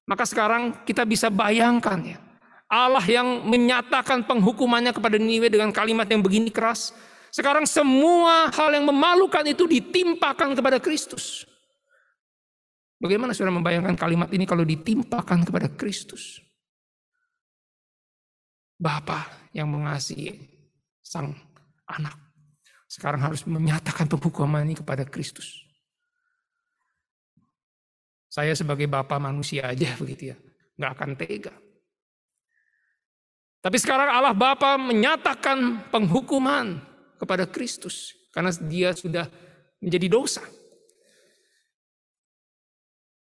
Maka 0.09 0.27
sekarang 0.27 0.83
kita 0.83 1.07
bisa 1.07 1.31
bayangkan 1.31 1.99
ya. 2.03 2.19
Allah 2.67 3.05
yang 3.05 3.45
menyatakan 3.45 4.25
penghukumannya 4.25 4.91
kepada 4.91 5.21
Niniwe 5.21 5.47
dengan 5.53 5.69
kalimat 5.69 6.09
yang 6.09 6.25
begini 6.25 6.49
keras. 6.49 6.89
Sekarang 7.29 7.69
semua 7.69 8.49
hal 8.49 8.73
yang 8.73 8.89
memalukan 8.89 9.45
itu 9.45 9.69
ditimpakan 9.69 10.57
kepada 10.57 10.81
Kristus. 10.81 11.45
Bagaimana 12.97 13.35
saudara 13.35 13.53
membayangkan 13.53 13.99
kalimat 13.99 14.29
ini 14.31 14.47
kalau 14.47 14.63
ditimpakan 14.63 15.43
kepada 15.43 15.67
Kristus? 15.69 16.39
Bapa 18.79 19.27
yang 19.53 19.69
mengasihi 19.69 20.33
sang 21.03 21.35
anak. 21.85 22.22
Sekarang 22.93 23.25
harus 23.25 23.41
menyatakan 23.49 24.05
penghukuman 24.05 24.61
ini 24.61 24.77
kepada 24.77 25.01
Kristus. 25.01 25.65
Saya 28.29 28.53
sebagai 28.53 28.85
bapak 28.85 29.17
manusia 29.17 29.65
aja 29.65 29.89
begitu 30.01 30.29
ya. 30.29 30.37
Nggak 30.77 30.91
akan 30.93 31.09
tega. 31.17 31.53
Tapi 33.63 33.77
sekarang 33.79 34.11
Allah 34.11 34.35
Bapa 34.35 34.75
menyatakan 34.75 35.87
penghukuman 35.87 36.83
kepada 37.15 37.47
Kristus. 37.47 38.11
Karena 38.35 38.51
dia 38.67 38.91
sudah 38.91 39.25
menjadi 39.79 40.11
dosa. 40.11 40.43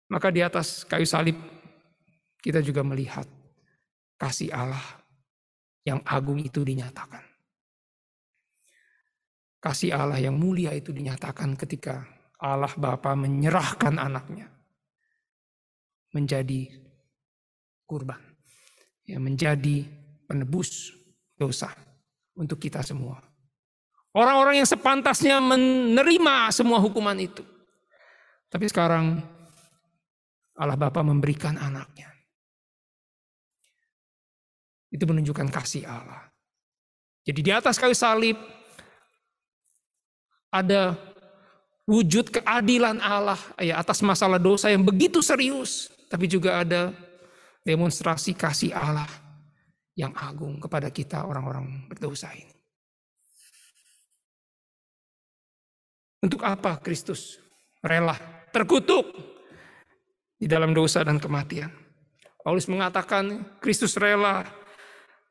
Maka 0.08 0.32
di 0.32 0.40
atas 0.40 0.88
kayu 0.88 1.04
salib 1.04 1.36
kita 2.40 2.64
juga 2.64 2.80
melihat 2.80 3.28
kasih 4.16 4.56
Allah 4.56 5.04
yang 5.84 6.00
agung 6.08 6.40
itu 6.40 6.64
dinyatakan. 6.64 7.31
Kasih 9.62 9.94
Allah 9.94 10.18
yang 10.18 10.42
mulia 10.42 10.74
itu 10.74 10.90
dinyatakan 10.90 11.54
ketika 11.54 12.02
Allah 12.42 12.74
Bapa 12.74 13.14
menyerahkan 13.14 14.02
anaknya 14.02 14.50
menjadi 16.18 16.66
kurban. 17.86 18.20
Ya, 19.06 19.22
menjadi 19.22 19.86
penebus 20.26 20.90
dosa 21.38 21.70
untuk 22.34 22.58
kita 22.58 22.82
semua. 22.82 23.20
Orang-orang 24.12 24.64
yang 24.64 24.70
sepantasnya 24.70 25.38
menerima 25.40 26.52
semua 26.52 26.82
hukuman 26.82 27.16
itu. 27.20 27.44
Tapi 28.52 28.66
sekarang 28.68 29.20
Allah 30.58 30.78
Bapa 30.80 31.06
memberikan 31.06 31.56
anaknya. 31.56 32.12
Itu 34.92 35.08
menunjukkan 35.08 35.48
kasih 35.54 35.88
Allah. 35.88 36.28
Jadi 37.24 37.40
di 37.40 37.52
atas 37.54 37.80
kayu 37.80 37.96
salib 37.96 38.36
ada 40.52 41.00
wujud 41.88 42.30
keadilan 42.30 43.00
Allah 43.02 43.40
ya 43.58 43.80
atas 43.80 44.04
masalah 44.04 44.38
dosa 44.38 44.70
yang 44.70 44.84
begitu 44.86 45.24
serius 45.24 45.90
tapi 46.12 46.28
juga 46.28 46.60
ada 46.62 46.92
demonstrasi 47.64 48.36
kasih 48.36 48.76
Allah 48.76 49.08
yang 49.96 50.12
agung 50.16 50.60
kepada 50.60 50.90
kita 50.90 51.24
orang-orang 51.28 51.88
berdosa 51.88 52.32
ini. 52.34 52.52
Untuk 56.22 56.46
apa 56.46 56.78
Kristus 56.78 57.42
rela 57.82 58.14
terkutuk 58.54 59.10
di 60.38 60.46
dalam 60.46 60.70
dosa 60.70 61.02
dan 61.02 61.18
kematian? 61.18 61.74
Paulus 62.42 62.70
mengatakan 62.70 63.58
Kristus 63.58 63.98
rela 63.98 64.46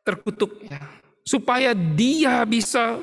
terkutuk 0.03 0.59
ya 0.67 0.83
supaya 1.23 1.75
dia 1.75 2.43
bisa 2.43 2.99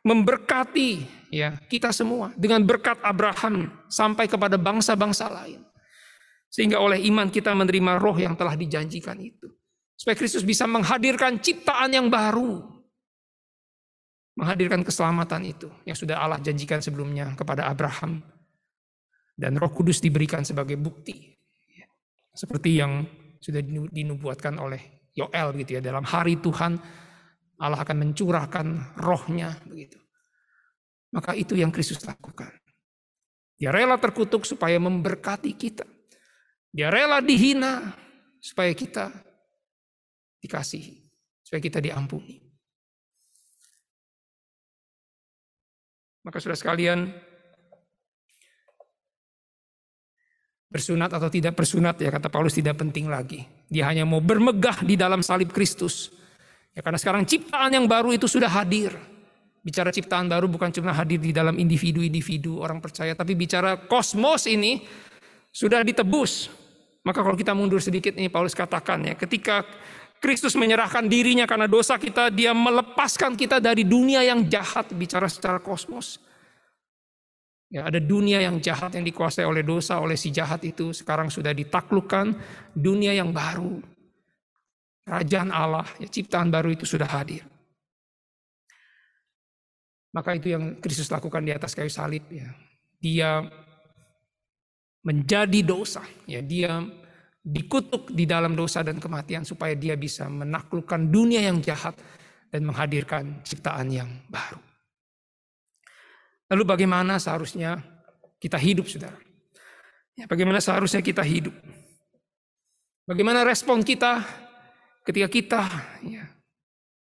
memberkati 0.00 1.04
ya 1.28 1.56
kita 1.68 1.92
semua 1.92 2.32
dengan 2.34 2.64
berkat 2.64 2.96
Abraham 3.04 3.68
sampai 3.86 4.26
kepada 4.26 4.56
bangsa-bangsa 4.56 5.28
lain. 5.28 5.60
Sehingga 6.50 6.82
oleh 6.82 6.98
iman 7.06 7.30
kita 7.30 7.54
menerima 7.54 8.02
roh 8.02 8.18
yang 8.18 8.34
telah 8.34 8.58
dijanjikan 8.58 9.14
itu. 9.22 9.46
Supaya 9.94 10.18
Kristus 10.18 10.42
bisa 10.42 10.66
menghadirkan 10.66 11.38
ciptaan 11.38 11.94
yang 11.94 12.10
baru. 12.10 12.66
Menghadirkan 14.34 14.82
keselamatan 14.82 15.46
itu 15.46 15.70
yang 15.86 15.94
sudah 15.94 16.18
Allah 16.18 16.42
janjikan 16.42 16.82
sebelumnya 16.82 17.38
kepada 17.38 17.70
Abraham. 17.70 18.18
Dan 19.38 19.60
roh 19.62 19.70
kudus 19.70 20.02
diberikan 20.02 20.42
sebagai 20.42 20.74
bukti. 20.74 21.38
Seperti 22.34 22.82
yang 22.82 23.06
sudah 23.38 23.62
dinubuatkan 23.92 24.58
oleh 24.58 25.06
Yoel 25.14 25.54
gitu 25.62 25.78
ya. 25.78 25.80
Dalam 25.84 26.02
hari 26.02 26.42
Tuhan 26.42 26.80
Allah 27.60 27.84
akan 27.84 27.96
mencurahkan 28.08 28.96
rohnya 28.96 29.60
begitu. 29.68 30.00
Maka 31.12 31.36
itu 31.36 31.58
yang 31.58 31.68
Kristus 31.68 32.00
lakukan. 32.06 32.48
Dia 33.60 33.68
rela 33.68 34.00
terkutuk 34.00 34.48
supaya 34.48 34.80
memberkati 34.80 35.52
kita. 35.52 35.84
Dia 36.72 36.88
rela 36.88 37.20
dihina 37.20 37.92
supaya 38.40 38.72
kita 38.72 39.12
dikasihi, 40.40 41.04
supaya 41.44 41.60
kita 41.60 41.82
diampuni. 41.84 42.40
Maka 46.24 46.40
sudah 46.40 46.56
sekalian, 46.56 47.10
bersunat 50.70 51.10
atau 51.10 51.26
tidak 51.26 51.58
bersunat 51.58 51.98
ya 51.98 52.14
kata 52.14 52.30
Paulus 52.30 52.54
tidak 52.54 52.78
penting 52.78 53.10
lagi. 53.10 53.42
Dia 53.66 53.90
hanya 53.90 54.06
mau 54.06 54.22
bermegah 54.22 54.86
di 54.86 54.94
dalam 54.94 55.20
salib 55.20 55.50
Kristus. 55.50 56.19
Ya 56.80 56.84
karena 56.88 56.96
sekarang 56.96 57.28
ciptaan 57.28 57.76
yang 57.76 57.84
baru 57.84 58.16
itu 58.16 58.24
sudah 58.24 58.48
hadir. 58.48 58.96
Bicara 59.60 59.92
ciptaan 59.92 60.32
baru 60.32 60.48
bukan 60.48 60.72
cuma 60.72 60.96
hadir 60.96 61.20
di 61.20 61.28
dalam 61.28 61.60
individu-individu 61.60 62.56
orang 62.56 62.80
percaya, 62.80 63.12
tapi 63.12 63.36
bicara 63.36 63.76
kosmos 63.84 64.48
ini 64.48 64.80
sudah 65.52 65.84
ditebus. 65.84 66.48
Maka 67.04 67.20
kalau 67.20 67.36
kita 67.36 67.52
mundur 67.52 67.84
sedikit 67.84 68.16
ini 68.16 68.32
Paulus 68.32 68.56
katakan 68.56 69.04
ya, 69.04 69.12
ketika 69.12 69.60
Kristus 70.24 70.56
menyerahkan 70.56 71.04
dirinya 71.04 71.44
karena 71.44 71.68
dosa 71.68 72.00
kita, 72.00 72.32
dia 72.32 72.56
melepaskan 72.56 73.36
kita 73.36 73.60
dari 73.60 73.84
dunia 73.84 74.24
yang 74.24 74.48
jahat 74.48 74.88
bicara 74.96 75.28
secara 75.28 75.60
kosmos. 75.60 76.16
Ya, 77.68 77.92
ada 77.92 78.00
dunia 78.00 78.40
yang 78.40 78.56
jahat 78.56 78.96
yang 78.96 79.04
dikuasai 79.04 79.44
oleh 79.44 79.60
dosa, 79.60 80.00
oleh 80.00 80.16
si 80.16 80.32
jahat 80.32 80.64
itu 80.64 80.96
sekarang 80.96 81.28
sudah 81.28 81.52
ditaklukkan 81.52 82.32
dunia 82.72 83.12
yang 83.12 83.36
baru. 83.36 83.89
Kerajaan 85.10 85.50
Allah, 85.50 85.82
ya, 85.98 86.06
ciptaan 86.06 86.54
baru 86.54 86.70
itu 86.70 86.86
sudah 86.86 87.10
hadir. 87.10 87.42
Maka 90.14 90.38
itu 90.38 90.54
yang 90.54 90.78
Kristus 90.78 91.10
lakukan 91.10 91.42
di 91.42 91.50
atas 91.50 91.74
kayu 91.74 91.90
salib 91.90 92.30
ya. 92.30 92.46
Dia 93.02 93.42
menjadi 95.02 95.66
dosa. 95.66 96.06
Ya, 96.30 96.38
dia 96.38 96.78
dikutuk 97.42 98.14
di 98.14 98.22
dalam 98.22 98.54
dosa 98.54 98.86
dan 98.86 99.02
kematian 99.02 99.42
supaya 99.42 99.74
dia 99.74 99.98
bisa 99.98 100.30
menaklukkan 100.30 101.10
dunia 101.10 101.42
yang 101.42 101.58
jahat 101.58 101.98
dan 102.54 102.70
menghadirkan 102.70 103.42
ciptaan 103.42 103.90
yang 103.90 104.10
baru. 104.30 104.62
Lalu 106.54 106.62
bagaimana 106.70 107.18
seharusnya 107.18 107.82
kita 108.38 108.62
hidup, 108.62 108.86
saudara? 108.86 109.18
Ya, 110.14 110.30
bagaimana 110.30 110.62
seharusnya 110.62 111.02
kita 111.02 111.26
hidup? 111.26 111.54
Bagaimana 113.10 113.42
respon 113.42 113.82
kita 113.82 114.22
ketika 115.10 115.26
kita 115.26 115.62
ya, 116.06 116.22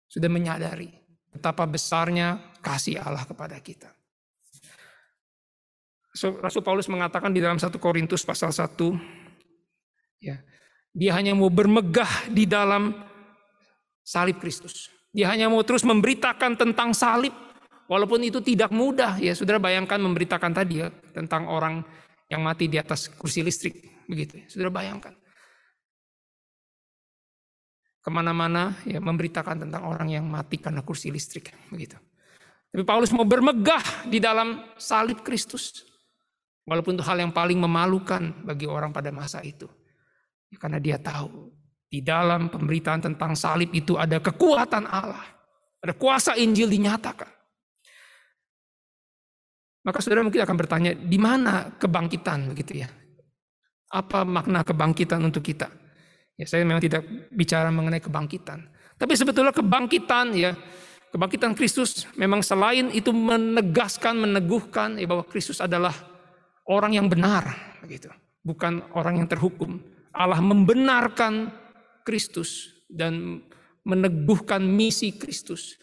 sudah 0.07 0.31
menyadari 0.31 0.87
betapa 1.35 1.67
besarnya 1.67 2.39
kasih 2.63 3.03
Allah 3.03 3.27
kepada 3.27 3.59
kita? 3.59 3.91
Rasul 6.39 6.63
Paulus 6.63 6.87
mengatakan 6.87 7.35
di 7.35 7.43
dalam 7.43 7.59
1 7.59 7.69
Korintus 7.75 8.23
pasal 8.23 8.55
1 8.55 8.71
ya, 10.23 10.39
dia 10.95 11.11
hanya 11.13 11.35
mau 11.35 11.51
bermegah 11.51 12.31
di 12.31 12.47
dalam 12.47 12.95
salib 14.01 14.39
Kristus. 14.39 14.89
Dia 15.11 15.29
hanya 15.35 15.51
mau 15.51 15.61
terus 15.67 15.83
memberitakan 15.83 16.55
tentang 16.55 16.95
salib 16.95 17.35
walaupun 17.91 18.23
itu 18.23 18.39
tidak 18.39 18.71
mudah 18.71 19.19
ya. 19.19 19.35
Saudara 19.35 19.59
bayangkan 19.59 19.99
memberitakan 19.99 20.55
tadi 20.55 20.81
ya 20.81 20.87
tentang 21.11 21.51
orang 21.51 21.83
yang 22.31 22.41
mati 22.41 22.71
di 22.71 22.79
atas 22.79 23.11
kursi 23.11 23.43
listrik 23.45 24.07
begitu 24.09 24.39
ya. 24.41 24.45
Saudara 24.47 24.71
bayangkan. 24.71 25.18
Ke 27.99 28.07
mana-mana 28.07 28.79
ya 28.87 29.03
memberitakan 29.03 29.67
tentang 29.67 29.83
orang 29.83 30.07
yang 30.07 30.23
mati 30.23 30.55
karena 30.55 30.79
kursi 30.81 31.11
listrik 31.11 31.51
begitu. 31.67 31.99
Tapi 32.69 32.83
Paulus 32.85 33.09
mau 33.11 33.25
bermegah 33.25 34.07
di 34.07 34.21
dalam 34.21 34.61
salib 34.77 35.25
Kristus. 35.25 35.83
Walaupun 36.69 36.95
itu 36.95 37.03
hal 37.03 37.17
yang 37.17 37.33
paling 37.33 37.57
memalukan 37.57 38.45
bagi 38.45 38.69
orang 38.69 38.93
pada 38.93 39.09
masa 39.09 39.41
itu. 39.41 39.65
Ya, 40.53 40.57
karena 40.61 40.77
dia 40.77 41.01
tahu 41.01 41.49
di 41.89 42.05
dalam 42.05 42.53
pemberitaan 42.53 43.01
tentang 43.01 43.33
salib 43.33 43.73
itu 43.73 43.97
ada 43.97 44.21
kekuatan 44.21 44.85
Allah. 44.85 45.25
Ada 45.81 45.97
kuasa 45.97 46.37
Injil 46.37 46.69
dinyatakan. 46.69 47.25
Maka 49.81 49.97
saudara 50.05 50.21
mungkin 50.21 50.45
akan 50.45 50.57
bertanya, 50.59 50.91
di 50.93 51.17
mana 51.17 51.73
kebangkitan 51.73 52.53
begitu 52.53 52.85
ya? 52.85 52.89
Apa 53.89 54.21
makna 54.21 54.61
kebangkitan 54.61 55.17
untuk 55.25 55.41
kita? 55.41 55.65
Ya 56.39 56.47
saya 56.47 56.63
memang 56.63 56.79
tidak 56.79 57.03
bicara 57.35 57.67
mengenai 57.67 57.99
kebangkitan. 57.99 58.63
Tapi 58.95 59.13
sebetulnya 59.19 59.51
kebangkitan 59.51 60.31
ya, 60.31 60.55
kebangkitan 61.11 61.51
Kristus 61.51 62.07
memang 62.15 62.39
selain 62.39 62.87
itu 62.95 63.11
menegaskan, 63.11 64.15
meneguhkan 64.15 64.95
ya 64.95 65.07
bahwa 65.07 65.27
Kristus 65.27 65.59
adalah 65.59 65.91
orang 66.63 66.95
yang 66.95 67.11
benar 67.11 67.75
begitu 67.83 68.11
bukan 68.43 68.83
orang 68.95 69.23
yang 69.23 69.27
terhukum 69.27 69.79
Allah 70.13 70.43
membenarkan 70.43 71.47
Kristus 72.03 72.75
dan 72.91 73.45
meneguhkan 73.87 74.59
misi 74.59 75.15
Kristus. 75.15 75.79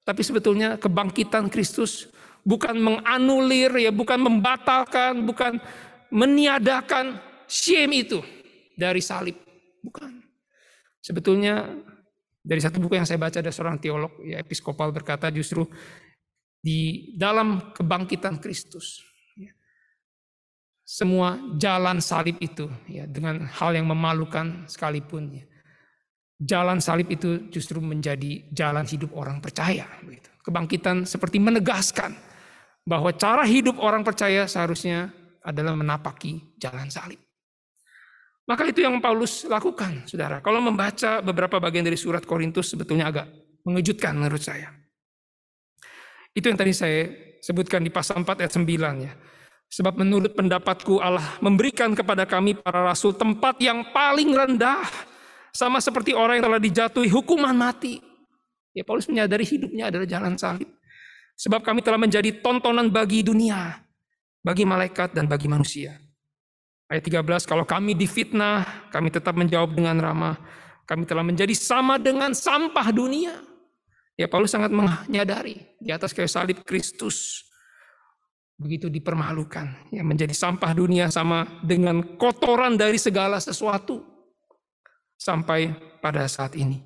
Tapi 0.00 0.24
sebetulnya 0.24 0.80
kebangkitan 0.80 1.52
Kristus 1.52 2.08
bukan 2.40 2.80
menganulir 2.80 3.72
ya, 3.76 3.92
bukan 3.92 4.24
membatalkan, 4.24 5.20
bukan 5.26 5.60
meniadakan 6.08 7.20
shame 7.44 8.08
itu 8.08 8.24
dari 8.72 9.04
salib. 9.04 9.43
Bukan. 9.84 10.24
Sebetulnya 11.04 11.68
dari 12.40 12.60
satu 12.60 12.80
buku 12.80 12.96
yang 12.96 13.04
saya 13.04 13.20
baca 13.20 13.40
ada 13.40 13.52
seorang 13.52 13.76
teolog 13.80 14.12
ya 14.24 14.40
episkopal 14.40 14.92
berkata 14.92 15.32
justru 15.32 15.64
di 16.60 17.12
dalam 17.16 17.72
kebangkitan 17.76 18.40
Kristus 18.40 19.00
ya, 19.36 19.52
semua 20.84 21.36
jalan 21.60 22.00
salib 22.00 22.40
itu 22.40 22.68
ya 22.88 23.04
dengan 23.04 23.44
hal 23.48 23.76
yang 23.76 23.88
memalukan 23.88 24.64
sekalipun 24.68 25.40
ya, 25.40 25.44
jalan 26.40 26.84
salib 26.84 27.08
itu 27.12 27.48
justru 27.48 27.80
menjadi 27.80 28.48
jalan 28.52 28.84
hidup 28.84 29.12
orang 29.16 29.40
percaya. 29.40 29.88
Kebangkitan 30.44 31.08
seperti 31.08 31.40
menegaskan 31.40 32.12
bahwa 32.84 33.08
cara 33.16 33.48
hidup 33.48 33.80
orang 33.80 34.04
percaya 34.04 34.44
seharusnya 34.44 35.08
adalah 35.40 35.72
menapaki 35.72 36.56
jalan 36.60 36.92
salib. 36.92 37.23
Maka 38.44 38.68
itu 38.68 38.84
yang 38.84 39.00
Paulus 39.00 39.48
lakukan, 39.48 40.04
saudara. 40.04 40.44
Kalau 40.44 40.60
membaca 40.60 41.24
beberapa 41.24 41.56
bagian 41.56 41.80
dari 41.80 41.96
surat 41.96 42.28
Korintus 42.28 42.68
sebetulnya 42.68 43.08
agak 43.08 43.26
mengejutkan 43.64 44.12
menurut 44.20 44.44
saya. 44.44 44.68
Itu 46.36 46.52
yang 46.52 46.58
tadi 46.60 46.76
saya 46.76 47.08
sebutkan 47.40 47.80
di 47.80 47.88
pasal 47.88 48.20
4 48.20 48.44
ayat 48.44 48.52
9 48.52 48.68
ya. 49.00 49.12
Sebab 49.72 49.96
menurut 49.96 50.36
pendapatku 50.36 51.00
Allah 51.00 51.40
memberikan 51.40 51.96
kepada 51.96 52.28
kami 52.28 52.52
para 52.52 52.84
rasul 52.84 53.16
tempat 53.16 53.56
yang 53.64 53.90
paling 53.96 54.28
rendah 54.30 54.84
sama 55.50 55.80
seperti 55.80 56.12
orang 56.12 56.38
yang 56.38 56.46
telah 56.52 56.60
dijatuhi 56.60 57.08
hukuman 57.08 57.56
mati. 57.56 57.98
Ya 58.76 58.84
Paulus 58.84 59.08
menyadari 59.08 59.48
hidupnya 59.48 59.88
adalah 59.88 60.04
jalan 60.04 60.36
salib. 60.36 60.68
Sebab 61.34 61.64
kami 61.64 61.80
telah 61.82 61.98
menjadi 61.98 62.44
tontonan 62.44 62.92
bagi 62.92 63.24
dunia, 63.26 63.82
bagi 64.44 64.62
malaikat 64.68 65.16
dan 65.16 65.26
bagi 65.26 65.50
manusia. 65.50 66.03
Ayat 66.88 67.04
13, 67.08 67.48
kalau 67.48 67.64
kami 67.64 67.96
difitnah, 67.96 68.88
kami 68.92 69.08
tetap 69.08 69.32
menjawab 69.32 69.72
dengan 69.72 69.96
ramah. 69.96 70.36
Kami 70.84 71.08
telah 71.08 71.24
menjadi 71.24 71.56
sama 71.56 71.96
dengan 71.96 72.36
sampah 72.36 72.92
dunia. 72.92 73.40
Ya 74.14 74.28
Paulus 74.28 74.52
sangat 74.52 74.70
menyadari 74.70 75.58
di 75.80 75.90
atas 75.90 76.14
kayu 76.14 76.28
salib 76.30 76.62
Kristus 76.62 77.42
begitu 78.54 78.86
dipermalukan, 78.86 79.90
ya 79.90 80.06
menjadi 80.06 80.30
sampah 80.30 80.70
dunia 80.70 81.10
sama 81.10 81.58
dengan 81.66 81.98
kotoran 82.14 82.78
dari 82.78 83.02
segala 83.02 83.42
sesuatu 83.42 83.98
sampai 85.18 85.74
pada 85.98 86.22
saat 86.30 86.54
ini. 86.54 86.78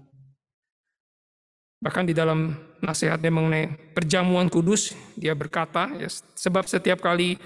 Bahkan 1.78 2.10
di 2.10 2.14
dalam 2.16 2.56
nasihatnya 2.80 3.30
mengenai 3.30 3.94
perjamuan 3.94 4.48
kudus, 4.50 4.96
dia 5.14 5.36
berkata, 5.36 5.92
ya, 5.94 6.08
sebab 6.34 6.66
setiap 6.66 6.98
kali 7.04 7.38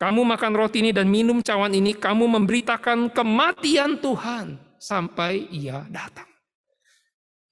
kamu 0.00 0.24
makan 0.24 0.56
roti 0.56 0.80
ini 0.80 0.96
dan 0.96 1.12
minum 1.12 1.44
cawan 1.44 1.76
ini, 1.76 1.92
kamu 1.92 2.24
memberitakan 2.40 3.12
kematian 3.12 4.00
Tuhan 4.00 4.56
sampai 4.80 5.44
ia 5.52 5.84
datang. 5.92 6.24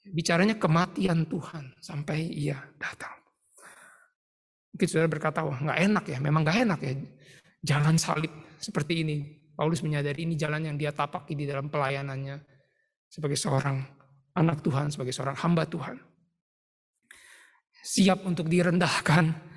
Bicaranya 0.09 0.57
kematian 0.57 1.29
Tuhan 1.29 1.77
sampai 1.85 2.25
ia 2.25 2.57
datang. 2.81 3.13
Mungkin 4.73 4.89
saudara 4.89 5.13
berkata, 5.13 5.45
wah 5.45 5.61
nggak 5.61 5.81
enak 5.93 6.05
ya, 6.09 6.19
memang 6.25 6.41
nggak 6.49 6.59
enak 6.65 6.81
ya. 6.81 6.93
Jalan 7.69 8.01
salib 8.01 8.33
seperti 8.57 9.05
ini. 9.05 9.17
Paulus 9.53 9.85
menyadari 9.85 10.25
ini 10.25 10.33
jalan 10.39 10.73
yang 10.73 10.81
dia 10.81 10.95
tapaki 10.95 11.37
di 11.37 11.45
dalam 11.45 11.69
pelayanannya 11.69 12.41
sebagai 13.13 13.37
seorang 13.37 13.83
anak 14.33 14.65
Tuhan, 14.65 14.89
sebagai 14.89 15.13
seorang 15.13 15.37
hamba 15.37 15.69
Tuhan. 15.69 16.01
Siap 17.85 18.25
untuk 18.25 18.49
direndahkan, 18.49 19.48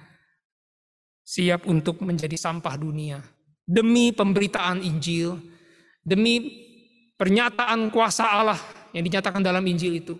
siap 1.32 1.63
untuk 1.63 2.04
menjadi 2.04 2.36
sampah 2.36 2.76
dunia 2.76 3.24
demi 3.63 4.12
pemberitaan 4.12 4.84
Injil, 4.84 5.39
demi 6.04 6.44
pernyataan 7.15 7.88
kuasa 7.88 8.28
Allah 8.28 8.60
yang 8.91 9.08
dinyatakan 9.08 9.39
dalam 9.39 9.63
Injil 9.63 10.04
itu. 10.04 10.15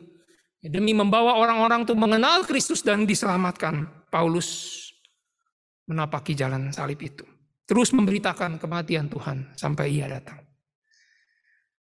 Demi 0.62 0.94
membawa 0.94 1.36
orang-orang 1.42 1.84
itu 1.90 1.98
mengenal 1.98 2.46
Kristus 2.46 2.86
dan 2.86 3.04
diselamatkan. 3.04 3.90
Paulus 4.14 4.78
menapaki 5.90 6.38
jalan 6.38 6.70
salib 6.70 7.02
itu. 7.02 7.26
Terus 7.66 7.90
memberitakan 7.96 8.62
kematian 8.62 9.10
Tuhan 9.10 9.58
sampai 9.58 9.90
ia 9.90 10.06
datang. 10.06 10.44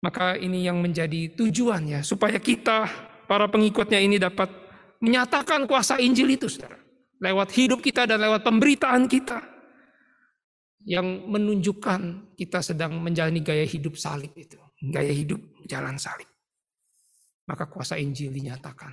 Maka 0.04 0.36
ini 0.36 0.68
yang 0.68 0.84
menjadi 0.84 1.32
tujuannya 1.34 2.04
supaya 2.04 2.38
kita 2.38 2.90
para 3.26 3.48
pengikutnya 3.48 3.98
ini 4.04 4.20
dapat 4.20 4.52
menyatakan 5.00 5.64
kuasa 5.66 5.98
Injil 6.04 6.36
itu 6.36 6.52
saudara. 6.52 6.87
Lewat 7.18 7.50
hidup 7.58 7.82
kita 7.82 8.06
dan 8.06 8.22
lewat 8.22 8.46
pemberitaan 8.46 9.10
kita. 9.10 9.42
Yang 10.88 11.08
menunjukkan 11.28 12.34
kita 12.40 12.64
sedang 12.64 12.96
menjalani 13.04 13.44
gaya 13.44 13.68
hidup 13.68 14.00
salib 14.00 14.32
itu. 14.38 14.56
Gaya 14.80 15.12
hidup 15.12 15.42
jalan 15.68 16.00
salib. 16.00 16.30
Maka 17.48 17.68
kuasa 17.68 18.00
Injil 18.00 18.32
dinyatakan 18.32 18.92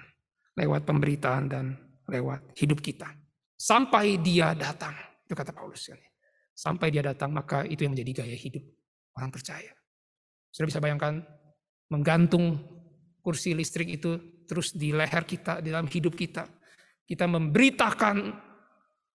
lewat 0.58 0.86
pemberitaan 0.86 1.44
dan 1.50 1.74
lewat 2.06 2.54
hidup 2.58 2.82
kita. 2.82 3.10
Sampai 3.54 4.18
dia 4.18 4.54
datang. 4.54 4.94
Itu 5.26 5.34
kata 5.34 5.54
Paulus. 5.54 5.90
Sampai 6.54 6.90
dia 6.94 7.02
datang 7.02 7.34
maka 7.34 7.66
itu 7.66 7.82
yang 7.82 7.94
menjadi 7.98 8.22
gaya 8.22 8.36
hidup 8.38 8.62
orang 9.18 9.30
percaya. 9.30 9.72
Sudah 10.54 10.70
bisa 10.70 10.78
bayangkan 10.78 11.22
menggantung 11.90 12.62
kursi 13.22 13.56
listrik 13.58 13.90
itu 13.90 14.18
terus 14.46 14.76
di 14.76 14.94
leher 14.94 15.24
kita, 15.26 15.58
di 15.58 15.74
dalam 15.74 15.90
hidup 15.90 16.14
kita. 16.14 16.46
Kita 17.04 17.28
memberitakan 17.28 18.16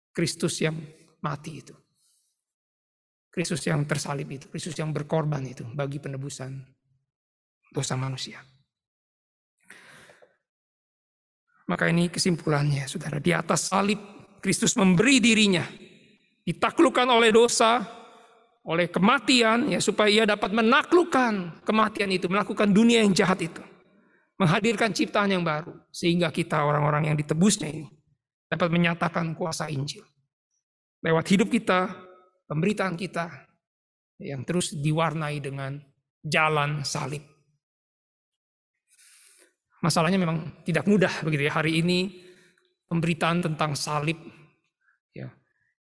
Kristus 0.10 0.58
yang 0.62 0.78
mati 1.22 1.52
itu. 1.62 1.76
Kristus 3.30 3.68
yang 3.68 3.84
tersalib 3.84 4.32
itu, 4.32 4.48
Kristus 4.48 4.80
yang 4.80 4.96
berkorban 4.96 5.44
itu 5.44 5.68
bagi 5.76 6.00
penebusan 6.00 6.56
dosa 7.68 8.00
manusia. 8.00 8.40
Maka 11.68 11.92
ini 11.92 12.08
kesimpulannya, 12.08 12.88
saudara. 12.88 13.20
Di 13.20 13.36
atas 13.36 13.74
salib, 13.74 14.00
Kristus 14.40 14.78
memberi 14.80 15.20
dirinya. 15.20 15.68
Ditaklukkan 16.46 17.10
oleh 17.10 17.34
dosa, 17.34 17.84
oleh 18.64 18.88
kematian 18.88 19.74
ya 19.74 19.82
supaya 19.82 20.10
ia 20.10 20.26
dapat 20.30 20.54
menaklukkan 20.56 21.66
kematian 21.66 22.14
itu, 22.14 22.32
melakukan 22.32 22.72
dunia 22.72 23.02
yang 23.04 23.12
jahat 23.12 23.44
itu. 23.44 23.62
Menghadirkan 24.36 24.92
ciptaan 24.92 25.32
yang 25.32 25.48
baru 25.48 25.72
sehingga 25.96 26.28
kita 26.28 26.60
orang-orang 26.60 27.08
yang 27.08 27.16
ditebusnya 27.16 27.72
ini 27.72 27.88
dapat 28.52 28.68
menyatakan 28.68 29.32
kuasa 29.32 29.72
Injil. 29.72 30.04
Lewat 31.00 31.26
hidup 31.32 31.48
kita, 31.48 31.88
pemberitaan 32.44 33.00
kita 33.00 33.32
yang 34.20 34.44
terus 34.44 34.76
diwarnai 34.76 35.40
dengan 35.40 35.80
jalan 36.20 36.84
salib. 36.84 37.24
Masalahnya 39.80 40.18
memang 40.18 40.66
tidak 40.66 40.90
mudah 40.90 41.14
begitu 41.22 41.46
ya. 41.46 41.54
Hari 41.56 41.80
ini 41.80 42.10
pemberitaan 42.90 43.46
tentang 43.46 43.78
salib 43.78 44.18
ya. 45.14 45.30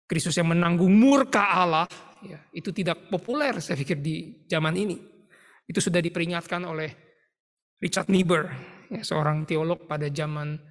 Kristus 0.08 0.40
yang 0.40 0.50
menanggung 0.50 0.92
murka 0.92 1.52
Allah 1.52 1.86
ya, 2.24 2.40
itu 2.56 2.72
tidak 2.72 3.12
populer 3.12 3.60
saya 3.60 3.76
pikir 3.76 4.00
di 4.00 4.48
zaman 4.48 4.74
ini. 4.80 4.98
Itu 5.68 5.84
sudah 5.84 6.00
diperingatkan 6.00 6.64
oleh 6.64 7.11
Richard 7.82 8.14
Niebuhr, 8.14 8.46
ya, 8.94 9.02
seorang 9.02 9.44
teolog 9.50 9.90
pada 9.90 10.06
zaman 10.14 10.62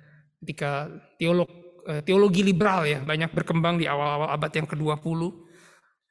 ketika 0.40 0.87
teolog 1.18 1.51
eh, 1.90 2.01
teologi 2.07 2.46
liberal 2.46 2.87
ya 2.87 3.03
banyak 3.03 3.35
berkembang 3.35 3.83
di 3.83 3.90
awal-awal 3.90 4.31
abad 4.31 4.53
yang 4.55 4.68
ke-20. 4.70 5.20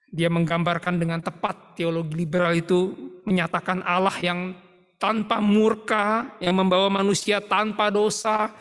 Dia 0.09 0.27
menggambarkan 0.27 0.99
dengan 0.99 1.23
tepat 1.23 1.79
teologi 1.79 2.17
liberal 2.19 2.51
itu 2.51 2.97
menyatakan 3.23 3.79
Allah 3.85 4.13
yang 4.19 4.57
tanpa 4.99 5.39
murka, 5.39 6.35
yang 6.43 6.59
membawa 6.59 6.91
manusia 6.91 7.39
tanpa 7.39 7.87
dosa 7.93 8.51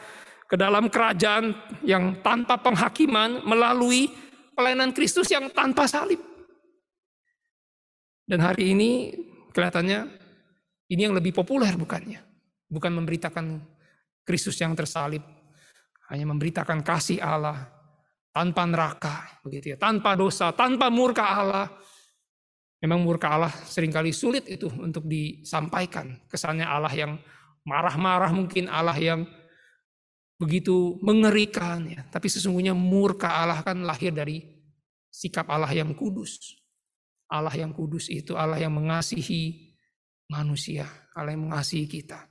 ke 0.46 0.54
dalam 0.54 0.86
kerajaan 0.92 1.56
yang 1.82 2.20
tanpa 2.22 2.60
penghakiman 2.60 3.42
melalui 3.48 4.12
pelayanan 4.52 4.92
Kristus 4.92 5.32
yang 5.32 5.50
tanpa 5.50 5.88
salib. 5.88 6.20
Dan 8.28 8.44
hari 8.44 8.76
ini 8.76 9.16
kelihatannya 9.56 10.04
ini 10.92 11.00
yang 11.00 11.16
lebih 11.16 11.32
populer 11.32 11.72
bukannya. 11.72 12.27
Bukan 12.68 12.92
memberitakan 12.92 13.64
Kristus 14.22 14.60
yang 14.60 14.76
tersalib. 14.76 15.24
Hanya 16.08 16.24
memberitakan 16.28 16.80
kasih 16.84 17.20
Allah 17.20 17.68
tanpa 18.32 18.64
neraka, 18.64 19.40
begitu 19.44 19.74
ya, 19.74 19.76
tanpa 19.76 20.16
dosa, 20.16 20.54
tanpa 20.54 20.88
murka 20.88 21.24
Allah. 21.26 21.66
Memang 22.78 23.02
murka 23.02 23.34
Allah 23.34 23.50
sering 23.66 23.90
kali 23.90 24.14
sulit 24.14 24.46
itu 24.46 24.70
untuk 24.78 25.04
disampaikan. 25.04 26.14
Kesannya 26.30 26.62
Allah 26.62 26.94
yang 26.94 27.18
marah-marah 27.66 28.30
mungkin 28.30 28.70
Allah 28.70 28.94
yang 28.94 29.26
begitu 30.38 30.96
mengerikan 31.02 31.82
ya. 31.90 32.06
Tapi 32.06 32.30
sesungguhnya 32.30 32.72
murka 32.72 33.42
Allah 33.42 33.60
kan 33.66 33.82
lahir 33.82 34.14
dari 34.14 34.46
sikap 35.10 35.50
Allah 35.50 35.74
yang 35.74 35.92
kudus. 35.98 36.54
Allah 37.28 37.52
yang 37.52 37.74
kudus 37.74 38.08
itu 38.08 38.38
Allah 38.38 38.56
yang 38.56 38.72
mengasihi, 38.72 39.74
manusia, 40.30 40.88
Allah 41.12 41.34
yang 41.34 41.50
mengasihi 41.50 41.84
kita. 41.84 42.24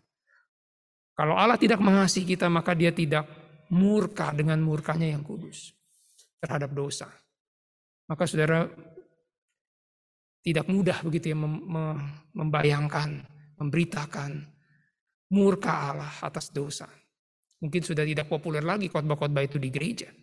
Kalau 1.18 1.34
Allah 1.34 1.57
tidak 1.57 1.82
mengasihi 1.82 2.38
kita, 2.38 2.45
maka 2.45 2.78
dia 2.78 2.93
tidak 2.93 3.26
murka 3.74 4.30
dengan 4.38 4.61
murkanya 4.61 5.09
yang 5.09 5.26
kudus 5.26 5.74
terhadap 6.38 6.70
dosa. 6.78 7.09
Maka 8.05 8.30
saudara 8.30 8.70
tidak 10.45 10.70
mudah 10.70 11.01
begitu 11.01 11.34
ya 11.34 11.38
membayangkan, 12.38 13.26
memberitakan 13.57 14.45
murka 15.34 15.91
Allah 15.91 16.13
atas 16.22 16.53
dosa. 16.53 16.88
Mungkin 17.57 17.82
sudah 17.82 18.05
tidak 18.05 18.30
populer 18.30 18.61
lagi 18.61 18.86
khotbah-khotbah 18.88 19.41
itu 19.41 19.57
di 19.57 19.74
gereja. 19.74 20.13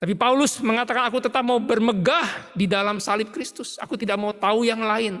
Tapi 0.00 0.16
Paulus 0.16 0.56
mengatakan 0.64 1.06
aku 1.06 1.20
tetap 1.20 1.44
mau 1.44 1.60
bermegah 1.60 2.56
di 2.56 2.64
dalam 2.64 2.96
salib 2.98 3.28
Kristus. 3.30 3.76
Aku 3.76 3.94
tidak 4.00 4.16
mau 4.16 4.32
tahu 4.32 4.64
yang 4.64 4.80
lain. 4.80 5.20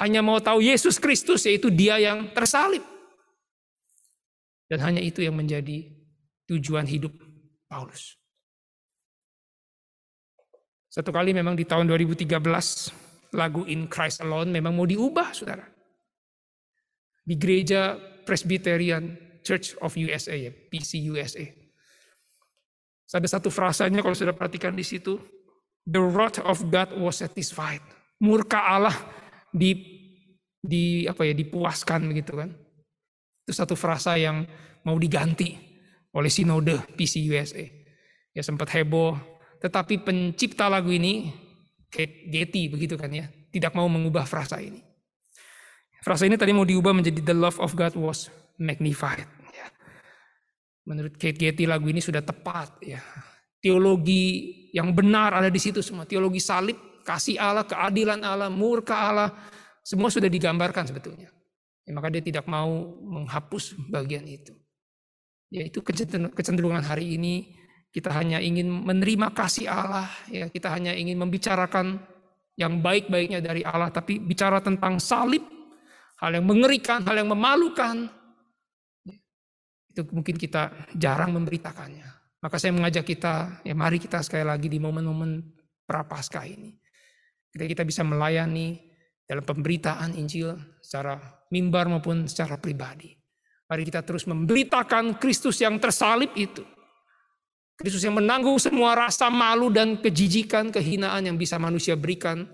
Hanya 0.00 0.24
mau 0.24 0.40
tahu 0.40 0.64
Yesus 0.64 0.96
Kristus 0.96 1.44
yaitu 1.44 1.68
dia 1.68 2.00
yang 2.00 2.32
tersalib. 2.32 2.95
Dan 4.66 4.82
hanya 4.82 5.02
itu 5.02 5.22
yang 5.22 5.38
menjadi 5.38 5.86
tujuan 6.50 6.86
hidup 6.86 7.14
Paulus. 7.70 8.18
Satu 10.90 11.12
kali 11.12 11.36
memang 11.36 11.54
di 11.54 11.68
tahun 11.68 11.86
2013 11.92 12.40
lagu 13.36 13.68
In 13.68 13.84
Christ 13.86 14.24
Alone 14.24 14.48
memang 14.48 14.72
mau 14.72 14.88
diubah 14.88 15.36
saudara. 15.36 15.66
Di 17.26 17.36
gereja 17.36 18.00
Presbyterian 18.24 19.12
Church 19.44 19.78
of 19.78 19.94
USA 19.94 20.34
ya, 20.34 20.50
PCUSA. 20.50 21.66
Ada 23.14 23.38
satu 23.38 23.48
frasanya 23.48 24.02
kalau 24.02 24.18
sudah 24.18 24.34
perhatikan 24.34 24.74
di 24.74 24.82
situ, 24.82 25.16
the 25.86 26.02
wrath 26.02 26.42
of 26.42 26.66
God 26.68 26.90
was 26.98 27.22
satisfied. 27.22 27.80
Murka 28.18 28.58
Allah 28.58 28.96
di 29.54 29.72
di 30.58 31.06
apa 31.06 31.22
ya 31.22 31.32
dipuaskan 31.32 32.10
begitu 32.10 32.34
kan. 32.34 32.50
Itu 33.46 33.54
satu 33.54 33.78
frasa 33.78 34.18
yang 34.18 34.42
mau 34.82 34.98
diganti 34.98 35.54
oleh 36.10 36.26
sinode 36.26 36.82
PCUSA. 36.98 37.62
Ya 38.34 38.42
sempat 38.42 38.74
heboh, 38.74 39.14
tetapi 39.62 40.02
pencipta 40.02 40.66
lagu 40.66 40.90
ini 40.90 41.30
Kate 41.86 42.26
Getty 42.26 42.66
begitu 42.66 42.98
kan 42.98 43.14
ya, 43.14 43.30
tidak 43.54 43.70
mau 43.78 43.86
mengubah 43.86 44.26
frasa 44.26 44.58
ini. 44.58 44.82
Frasa 46.02 46.26
ini 46.26 46.34
tadi 46.34 46.50
mau 46.50 46.66
diubah 46.66 46.90
menjadi 46.90 47.22
the 47.22 47.36
love 47.38 47.62
of 47.62 47.78
God 47.78 47.94
was 47.94 48.26
magnified. 48.58 49.30
Ya. 49.54 49.70
Menurut 50.90 51.14
Kate 51.14 51.38
Getty 51.38 51.70
lagu 51.70 51.86
ini 51.86 52.02
sudah 52.02 52.26
tepat 52.26 52.82
ya. 52.82 52.98
Teologi 53.62 54.66
yang 54.74 54.90
benar 54.90 55.38
ada 55.38 55.50
di 55.50 55.62
situ 55.62 55.86
semua. 55.86 56.02
Teologi 56.02 56.42
salib, 56.42 56.76
kasih 57.06 57.38
Allah, 57.38 57.62
keadilan 57.66 58.26
Allah, 58.26 58.50
murka 58.50 58.94
Allah, 58.94 59.30
semua 59.86 60.10
sudah 60.10 60.26
digambarkan 60.26 60.90
sebetulnya. 60.90 61.35
Ya, 61.86 61.94
maka 61.94 62.10
dia 62.10 62.18
tidak 62.18 62.50
mau 62.50 62.98
menghapus 62.98 63.78
bagian 63.86 64.26
itu. 64.26 64.52
Yaitu 65.54 65.78
kecenderungan 66.34 66.82
hari 66.82 67.14
ini 67.14 67.54
kita 67.94 68.10
hanya 68.10 68.42
ingin 68.42 68.66
menerima 68.66 69.30
kasih 69.32 69.70
Allah, 69.70 70.10
ya 70.28 70.50
kita 70.50 70.68
hanya 70.74 70.92
ingin 70.92 71.16
membicarakan 71.16 72.02
yang 72.58 72.82
baik-baiknya 72.82 73.38
dari 73.38 73.62
Allah, 73.62 73.88
tapi 73.94 74.18
bicara 74.18 74.58
tentang 74.60 74.98
salib, 74.98 75.40
hal 76.18 76.34
yang 76.34 76.44
mengerikan, 76.44 77.06
hal 77.06 77.16
yang 77.16 77.30
memalukan, 77.30 78.10
itu 79.94 80.02
mungkin 80.12 80.36
kita 80.36 80.92
jarang 80.98 81.32
memberitakannya. 81.38 82.04
Maka 82.42 82.56
saya 82.60 82.76
mengajak 82.76 83.06
kita, 83.06 83.64
ya 83.64 83.72
mari 83.72 83.96
kita 83.96 84.20
sekali 84.20 84.44
lagi 84.44 84.68
di 84.68 84.76
momen-momen 84.76 85.40
prapaskah 85.88 86.44
ini, 86.44 86.76
kita 87.54 87.64
kita 87.64 87.82
bisa 87.86 88.04
melayani 88.04 88.76
dalam 89.26 89.42
pemberitaan 89.42 90.14
Injil 90.14 90.54
secara 90.78 91.18
mimbar 91.50 91.90
maupun 91.90 92.30
secara 92.30 92.56
pribadi. 92.56 93.10
Mari 93.66 93.82
kita 93.82 94.06
terus 94.06 94.30
memberitakan 94.30 95.18
Kristus 95.18 95.58
yang 95.58 95.82
tersalib 95.82 96.30
itu. 96.38 96.62
Kristus 97.76 98.06
yang 98.06 98.16
menanggung 98.16 98.56
semua 98.56 98.96
rasa 98.96 99.28
malu 99.28 99.68
dan 99.68 100.00
kejijikan, 100.00 100.72
kehinaan 100.72 101.28
yang 101.28 101.36
bisa 101.36 101.60
manusia 101.60 101.98
berikan, 101.98 102.46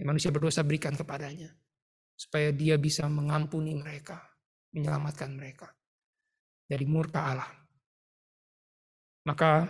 yang 0.00 0.10
manusia 0.10 0.32
berdosa 0.32 0.64
berikan 0.66 0.96
kepadanya. 0.96 1.52
Supaya 2.16 2.50
dia 2.50 2.80
bisa 2.80 3.04
mengampuni 3.06 3.76
mereka, 3.76 4.18
menyelamatkan 4.72 5.36
mereka 5.36 5.70
dari 6.66 6.88
murka 6.88 7.20
Allah. 7.30 7.50
Maka 9.28 9.68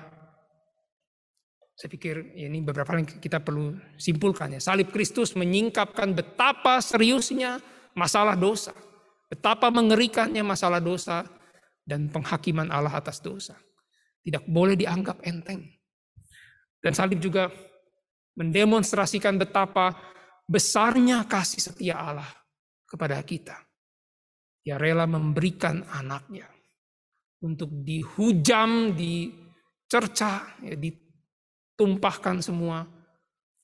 saya 1.77 1.93
pikir 1.93 2.33
ini 2.41 2.65
beberapa 2.65 2.97
hal 2.97 3.05
yang 3.05 3.21
kita 3.21 3.45
perlu 3.45 3.77
simpulkan 4.01 4.57
ya. 4.57 4.61
Salib 4.65 4.89
Kristus 4.89 5.37
menyingkapkan 5.37 6.17
betapa 6.17 6.81
seriusnya 6.81 7.61
masalah 7.93 8.33
dosa. 8.33 8.73
Betapa 9.29 9.69
mengerikannya 9.69 10.41
masalah 10.41 10.81
dosa 10.81 11.29
dan 11.85 12.09
penghakiman 12.09 12.73
Allah 12.73 12.97
atas 12.97 13.21
dosa. 13.21 13.61
Tidak 14.25 14.49
boleh 14.49 14.73
dianggap 14.73 15.21
enteng. 15.29 15.69
Dan 16.81 16.97
salib 16.97 17.21
juga 17.21 17.53
mendemonstrasikan 18.41 19.37
betapa 19.37 19.93
besarnya 20.49 21.29
kasih 21.29 21.61
setia 21.61 22.01
Allah 22.01 22.31
kepada 22.89 23.21
kita. 23.21 23.59
Dia 24.65 24.81
rela 24.81 25.05
memberikan 25.05 25.85
anaknya 25.93 26.49
untuk 27.45 27.69
dihujam, 27.85 28.97
dicerca, 28.97 30.57
ya, 30.65 30.75
ditumpahkan 31.77 32.41
semua 32.41 32.89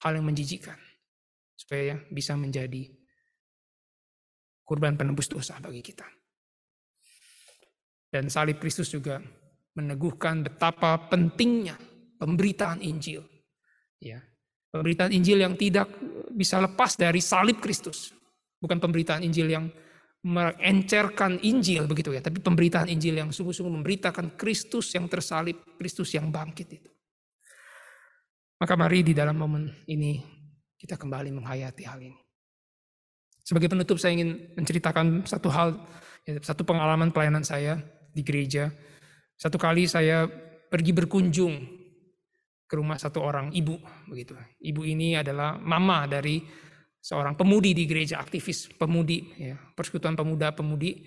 hal 0.04 0.12
yang 0.20 0.28
menjijikan. 0.28 0.76
Supaya 1.56 1.96
bisa 2.12 2.36
menjadi 2.36 2.92
kurban 4.68 5.00
penebus 5.00 5.32
dosa 5.32 5.56
bagi 5.64 5.80
kita. 5.80 6.04
Dan 8.12 8.28
salib 8.28 8.60
Kristus 8.60 8.92
juga 8.92 9.16
meneguhkan 9.72 10.44
betapa 10.44 11.08
pentingnya 11.08 11.80
pemberitaan 12.20 12.84
Injil. 12.84 13.24
Ya, 13.96 14.20
pemberitaan 14.68 15.16
Injil 15.16 15.40
yang 15.40 15.56
tidak 15.56 15.88
bisa 16.28 16.60
lepas 16.60 17.00
dari 17.00 17.24
salib 17.24 17.64
Kristus. 17.64 18.12
Bukan 18.60 18.76
pemberitaan 18.76 19.24
Injil 19.24 19.48
yang 19.48 19.72
mengencerkan 20.22 21.40
Injil 21.40 21.88
begitu 21.88 22.12
ya, 22.12 22.20
tapi 22.20 22.44
pemberitaan 22.44 22.92
Injil 22.92 23.16
yang 23.16 23.32
sungguh-sungguh 23.32 23.80
memberitakan 23.80 24.36
Kristus 24.36 24.92
yang 24.92 25.08
tersalib, 25.08 25.80
Kristus 25.80 26.12
yang 26.12 26.28
bangkit 26.28 26.68
itu. 26.68 26.91
Maka 28.62 28.78
mari 28.78 29.02
di 29.02 29.10
dalam 29.10 29.34
momen 29.34 29.66
ini 29.90 30.22
kita 30.78 30.94
kembali 30.94 31.34
menghayati 31.34 31.82
hal 31.82 31.98
ini. 31.98 32.14
Sebagai 33.42 33.66
penutup 33.66 33.98
saya 33.98 34.14
ingin 34.14 34.54
menceritakan 34.54 35.26
satu 35.26 35.50
hal, 35.50 35.82
ya, 36.22 36.38
satu 36.38 36.62
pengalaman 36.62 37.10
pelayanan 37.10 37.42
saya 37.42 37.82
di 38.14 38.22
gereja. 38.22 38.70
Satu 39.34 39.58
kali 39.58 39.90
saya 39.90 40.30
pergi 40.70 40.94
berkunjung 40.94 41.58
ke 42.70 42.74
rumah 42.78 43.02
satu 43.02 43.18
orang 43.18 43.50
ibu 43.50 43.82
begitu. 44.06 44.38
Ibu 44.62 44.86
ini 44.86 45.18
adalah 45.18 45.58
mama 45.58 46.06
dari 46.06 46.38
seorang 47.02 47.34
pemudi 47.34 47.74
di 47.74 47.82
gereja 47.82 48.22
aktivis 48.22 48.70
pemudi 48.78 49.42
ya, 49.42 49.58
persekutuan 49.74 50.14
pemuda 50.14 50.54
pemudi 50.54 51.02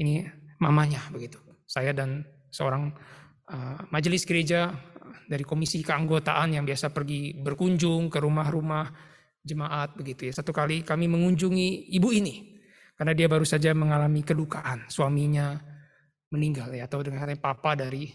ini 0.00 0.24
mamanya 0.56 1.04
begitu. 1.12 1.36
Saya 1.68 1.92
dan 1.92 2.24
seorang 2.48 2.96
uh, 3.52 3.92
majelis 3.92 4.24
gereja 4.24 4.72
dari 5.28 5.44
komisi 5.46 5.80
keanggotaan 5.80 6.56
yang 6.58 6.64
biasa 6.64 6.90
pergi 6.90 7.36
berkunjung 7.38 8.10
ke 8.10 8.18
rumah-rumah 8.18 8.86
jemaat 9.44 9.94
begitu 9.94 10.26
ya. 10.28 10.32
Satu 10.32 10.50
kali 10.50 10.80
kami 10.82 11.06
mengunjungi 11.06 11.92
ibu 11.92 12.08
ini 12.10 12.56
karena 12.96 13.12
dia 13.12 13.28
baru 13.28 13.44
saja 13.44 13.74
mengalami 13.76 14.24
kedukaan 14.24 14.88
suaminya 14.88 15.58
meninggal 16.32 16.72
ya 16.72 16.88
atau 16.88 17.04
dengan 17.04 17.22
katanya 17.26 17.42
papa 17.42 17.76
dari 17.76 18.08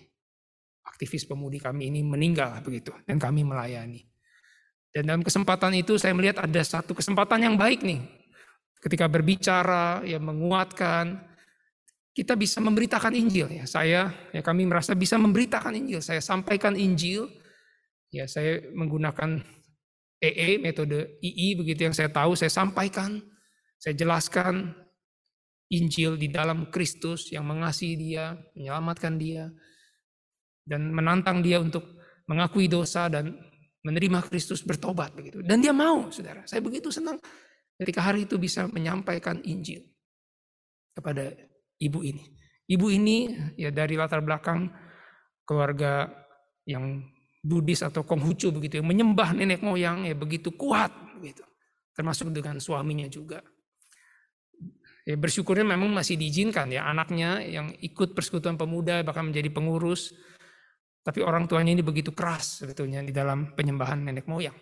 aktivis 0.89 1.29
pemudi 1.29 1.61
kami 1.61 1.93
ini 1.93 2.01
meninggal 2.01 2.59
begitu 2.65 2.91
dan 3.05 3.21
kami 3.21 3.45
melayani. 3.45 4.01
Dan 4.89 5.05
dalam 5.05 5.21
kesempatan 5.21 5.77
itu 5.77 6.01
saya 6.01 6.17
melihat 6.17 6.41
ada 6.41 6.61
satu 6.65 6.97
kesempatan 6.97 7.45
yang 7.45 7.55
baik 7.55 7.85
nih 7.85 8.01
ketika 8.81 9.05
berbicara 9.05 10.01
ya 10.01 10.17
menguatkan 10.17 11.28
kita 12.19 12.35
bisa 12.35 12.59
memberitakan 12.59 13.15
Injil 13.15 13.47
ya. 13.47 13.63
Saya 13.63 14.11
ya 14.35 14.43
kami 14.43 14.67
merasa 14.67 14.91
bisa 14.91 15.15
memberitakan 15.15 15.71
Injil. 15.71 16.03
Saya 16.03 16.19
sampaikan 16.19 16.75
Injil 16.75 17.31
ya 18.11 18.27
saya 18.27 18.59
menggunakan 18.75 19.39
EE, 20.19 20.59
metode 20.59 21.15
II 21.23 21.63
begitu 21.63 21.87
yang 21.87 21.95
saya 21.95 22.11
tahu, 22.11 22.35
saya 22.35 22.51
sampaikan, 22.51 23.23
saya 23.79 23.95
jelaskan 23.95 24.75
Injil 25.71 26.19
di 26.19 26.27
dalam 26.27 26.67
Kristus 26.67 27.31
yang 27.31 27.47
mengasihi 27.47 27.95
dia, 27.95 28.35
menyelamatkan 28.51 29.15
dia, 29.15 29.47
dan 30.67 30.91
menantang 30.91 31.39
dia 31.39 31.63
untuk 31.63 31.87
mengakui 32.27 32.67
dosa 32.67 33.07
dan 33.07 33.31
menerima 33.79 34.27
Kristus 34.27 34.59
bertobat 34.59 35.15
begitu. 35.15 35.39
Dan 35.39 35.63
dia 35.63 35.71
mau, 35.71 36.11
saudara. 36.11 36.43
Saya 36.43 36.59
begitu 36.59 36.91
senang 36.91 37.15
ketika 37.79 38.03
hari 38.03 38.27
itu 38.27 38.35
bisa 38.35 38.67
menyampaikan 38.67 39.39
Injil 39.47 39.87
kepada 40.91 41.31
ibu 41.79 41.99
ini. 42.03 42.23
Ibu 42.69 42.87
ini 42.93 43.17
ya 43.57 43.73
dari 43.73 43.97
latar 43.97 44.21
belakang 44.21 44.69
keluarga 45.41 46.05
yang 46.69 47.01
Buddhis 47.39 47.81
atau 47.81 48.05
Konghucu 48.05 48.51
begitu 48.53 48.83
yang 48.83 48.87
menyembah 48.87 49.33
nenek 49.33 49.63
moyang 49.63 50.05
ya 50.05 50.13
begitu 50.13 50.53
kuat 50.53 50.91
begitu. 51.17 51.41
Termasuk 51.95 52.29
dengan 52.29 52.61
suaminya 52.61 53.09
juga. 53.09 53.41
Ya, 55.07 55.17
bersyukurnya 55.17 55.65
memang 55.65 55.89
masih 55.89 56.19
diizinkan 56.19 56.69
ya 56.69 56.85
anaknya 56.85 57.41
yang 57.41 57.73
ikut 57.81 58.13
persekutuan 58.13 58.59
pemuda 58.59 59.01
bahkan 59.01 59.31
menjadi 59.31 59.49
pengurus. 59.49 60.13
Tapi 61.01 61.25
orang 61.25 61.49
tuanya 61.49 61.73
ini 61.73 61.81
begitu 61.81 62.13
keras 62.13 62.61
sebetulnya 62.61 63.01
di 63.01 63.09
dalam 63.09 63.55
penyembahan 63.57 64.05
nenek 64.05 64.29
moyang. 64.29 64.53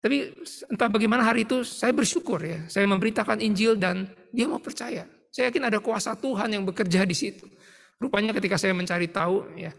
Tapi 0.00 0.32
entah 0.70 0.88
bagaimana 0.88 1.26
hari 1.26 1.44
itu 1.44 1.66
saya 1.66 1.90
bersyukur 1.92 2.40
ya. 2.40 2.64
Saya 2.70 2.86
memberitakan 2.86 3.42
Injil 3.42 3.76
dan 3.76 4.08
dia 4.30 4.46
mau 4.46 4.62
percaya. 4.62 5.04
Saya 5.30 5.50
yakin 5.50 5.70
ada 5.70 5.78
kuasa 5.78 6.18
Tuhan 6.18 6.50
yang 6.50 6.66
bekerja 6.66 7.06
di 7.06 7.14
situ. 7.14 7.46
Rupanya 8.02 8.34
ketika 8.34 8.58
saya 8.58 8.74
mencari 8.74 9.06
tahu 9.10 9.46
ya. 9.54 9.70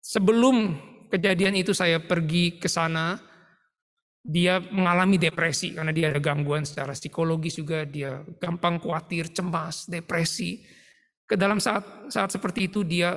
Sebelum 0.00 0.78
kejadian 1.10 1.58
itu 1.58 1.74
saya 1.74 1.98
pergi 1.98 2.56
ke 2.56 2.70
sana 2.70 3.18
dia 4.20 4.60
mengalami 4.60 5.16
depresi 5.16 5.72
karena 5.72 5.90
dia 5.90 6.12
ada 6.12 6.20
gangguan 6.20 6.62
secara 6.62 6.92
psikologis 6.92 7.56
juga 7.56 7.88
dia 7.88 8.20
gampang 8.36 8.76
khawatir 8.76 9.32
cemas 9.32 9.88
depresi 9.88 10.60
ke 11.24 11.34
dalam 11.40 11.56
saat 11.56 12.12
saat 12.12 12.28
seperti 12.28 12.68
itu 12.68 12.84
dia 12.84 13.16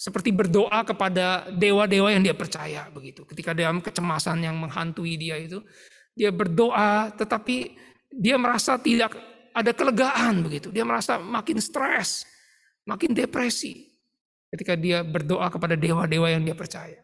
seperti 0.00 0.32
berdoa 0.32 0.80
kepada 0.88 1.52
dewa-dewa 1.52 2.08
yang 2.08 2.24
dia 2.24 2.32
percaya 2.32 2.88
begitu 2.88 3.28
ketika 3.28 3.52
dalam 3.52 3.84
kecemasan 3.84 4.40
yang 4.40 4.56
menghantui 4.56 5.20
dia 5.20 5.36
itu 5.36 5.60
dia 6.16 6.32
berdoa 6.32 7.12
tetapi 7.12 7.76
dia 8.08 8.40
merasa 8.40 8.80
tidak 8.80 9.12
ada 9.54 9.70
kelegaan 9.74 10.46
begitu 10.46 10.70
dia 10.70 10.86
merasa 10.86 11.18
makin 11.18 11.58
stres 11.58 12.26
makin 12.86 13.14
depresi 13.14 13.90
ketika 14.50 14.74
dia 14.74 15.02
berdoa 15.06 15.46
kepada 15.50 15.78
dewa-dewa 15.78 16.30
yang 16.30 16.42
dia 16.42 16.54
percaya 16.54 17.00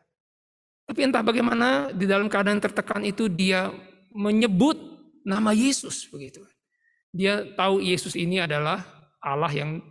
tapi 0.87 1.03
entah 1.03 1.21
bagaimana 1.27 1.91
di 1.91 2.07
dalam 2.07 2.31
keadaan 2.31 2.63
tertekan 2.63 3.03
itu 3.03 3.27
dia 3.27 3.75
menyebut 4.15 4.79
nama 5.27 5.51
Yesus 5.51 6.07
begitu. 6.07 6.47
Dia 7.11 7.43
tahu 7.59 7.83
Yesus 7.83 8.15
ini 8.15 8.39
adalah 8.39 8.87
Allah 9.19 9.51
yang 9.51 9.83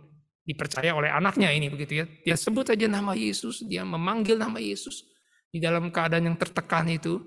dipercaya 0.48 0.96
oleh 0.96 1.12
anaknya 1.12 1.52
ini 1.52 1.68
begitu 1.68 2.00
ya. 2.00 2.06
Dia 2.24 2.36
sebut 2.40 2.72
saja 2.72 2.88
nama 2.88 3.12
Yesus, 3.12 3.60
dia 3.68 3.84
memanggil 3.84 4.40
nama 4.40 4.56
Yesus 4.56 5.04
di 5.52 5.60
dalam 5.60 5.92
keadaan 5.92 6.32
yang 6.32 6.38
tertekan 6.40 6.88
itu 6.88 7.20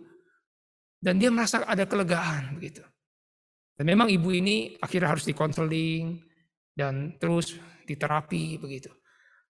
dan 0.98 1.22
dia 1.22 1.30
merasa 1.30 1.62
ada 1.62 1.86
kelegaan 1.86 2.58
begitu. 2.58 2.82
Dan 3.80 3.88
memang 3.88 4.12
ibu 4.12 4.28
ini 4.36 4.76
akhirnya 4.84 5.16
harus 5.16 5.24
dikonseling 5.24 6.20
dan 6.76 7.16
terus 7.16 7.56
diterapi 7.88 8.60
begitu. 8.60 8.92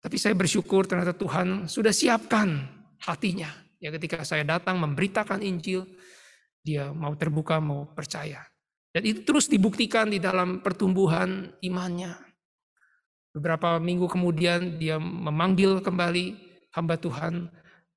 Tapi 0.00 0.16
saya 0.16 0.32
bersyukur 0.32 0.88
ternyata 0.88 1.12
Tuhan 1.12 1.68
sudah 1.68 1.92
siapkan 1.92 2.64
hatinya 3.04 3.64
Ya 3.84 3.92
ketika 3.92 4.24
saya 4.24 4.48
datang 4.48 4.80
memberitakan 4.80 5.44
Injil, 5.44 5.84
dia 6.64 6.88
mau 6.88 7.12
terbuka, 7.20 7.60
mau 7.60 7.92
percaya. 7.92 8.40
Dan 8.88 9.04
itu 9.04 9.20
terus 9.28 9.44
dibuktikan 9.44 10.08
di 10.08 10.16
dalam 10.16 10.64
pertumbuhan 10.64 11.52
imannya. 11.60 12.16
Beberapa 13.36 13.76
minggu 13.76 14.08
kemudian 14.08 14.80
dia 14.80 14.96
memanggil 14.96 15.84
kembali 15.84 16.32
hamba 16.72 16.96
Tuhan 16.96 17.52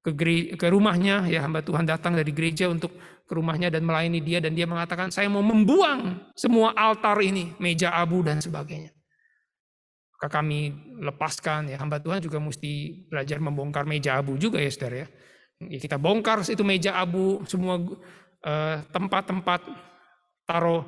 ke, 0.08 0.56
ke 0.56 0.68
rumahnya. 0.70 1.28
Ya 1.28 1.44
hamba 1.44 1.66
Tuhan 1.66 1.84
datang 1.84 2.16
dari 2.16 2.32
gereja 2.32 2.70
untuk 2.72 2.96
ke 3.28 3.34
rumahnya 3.36 3.68
dan 3.68 3.84
melayani 3.84 4.24
dia. 4.24 4.40
Dan 4.40 4.56
dia 4.56 4.70
mengatakan, 4.70 5.12
saya 5.12 5.28
mau 5.28 5.44
membuang 5.44 6.32
semua 6.38 6.72
altar 6.78 7.20
ini, 7.20 7.56
meja 7.60 7.92
abu 7.92 8.24
dan 8.24 8.40
sebagainya. 8.40 8.96
Maka 10.18 10.42
kami 10.42 10.74
lepaskan 10.98 11.70
ya 11.70 11.78
hamba 11.78 12.02
Tuhan 12.02 12.18
juga 12.26 12.42
mesti 12.42 13.06
belajar 13.06 13.38
membongkar 13.38 13.86
meja 13.86 14.18
abu 14.18 14.34
juga 14.42 14.58
ya 14.58 14.74
saudara 14.74 15.06
ya. 15.06 15.08
Ya, 15.70 15.78
kita 15.78 16.02
bongkar 16.02 16.42
itu 16.42 16.66
meja 16.66 16.98
abu, 16.98 17.42
semua 17.50 17.78
eh, 18.46 18.78
tempat-tempat 18.94 19.62
uh, 19.66 19.78
taruh 20.46 20.86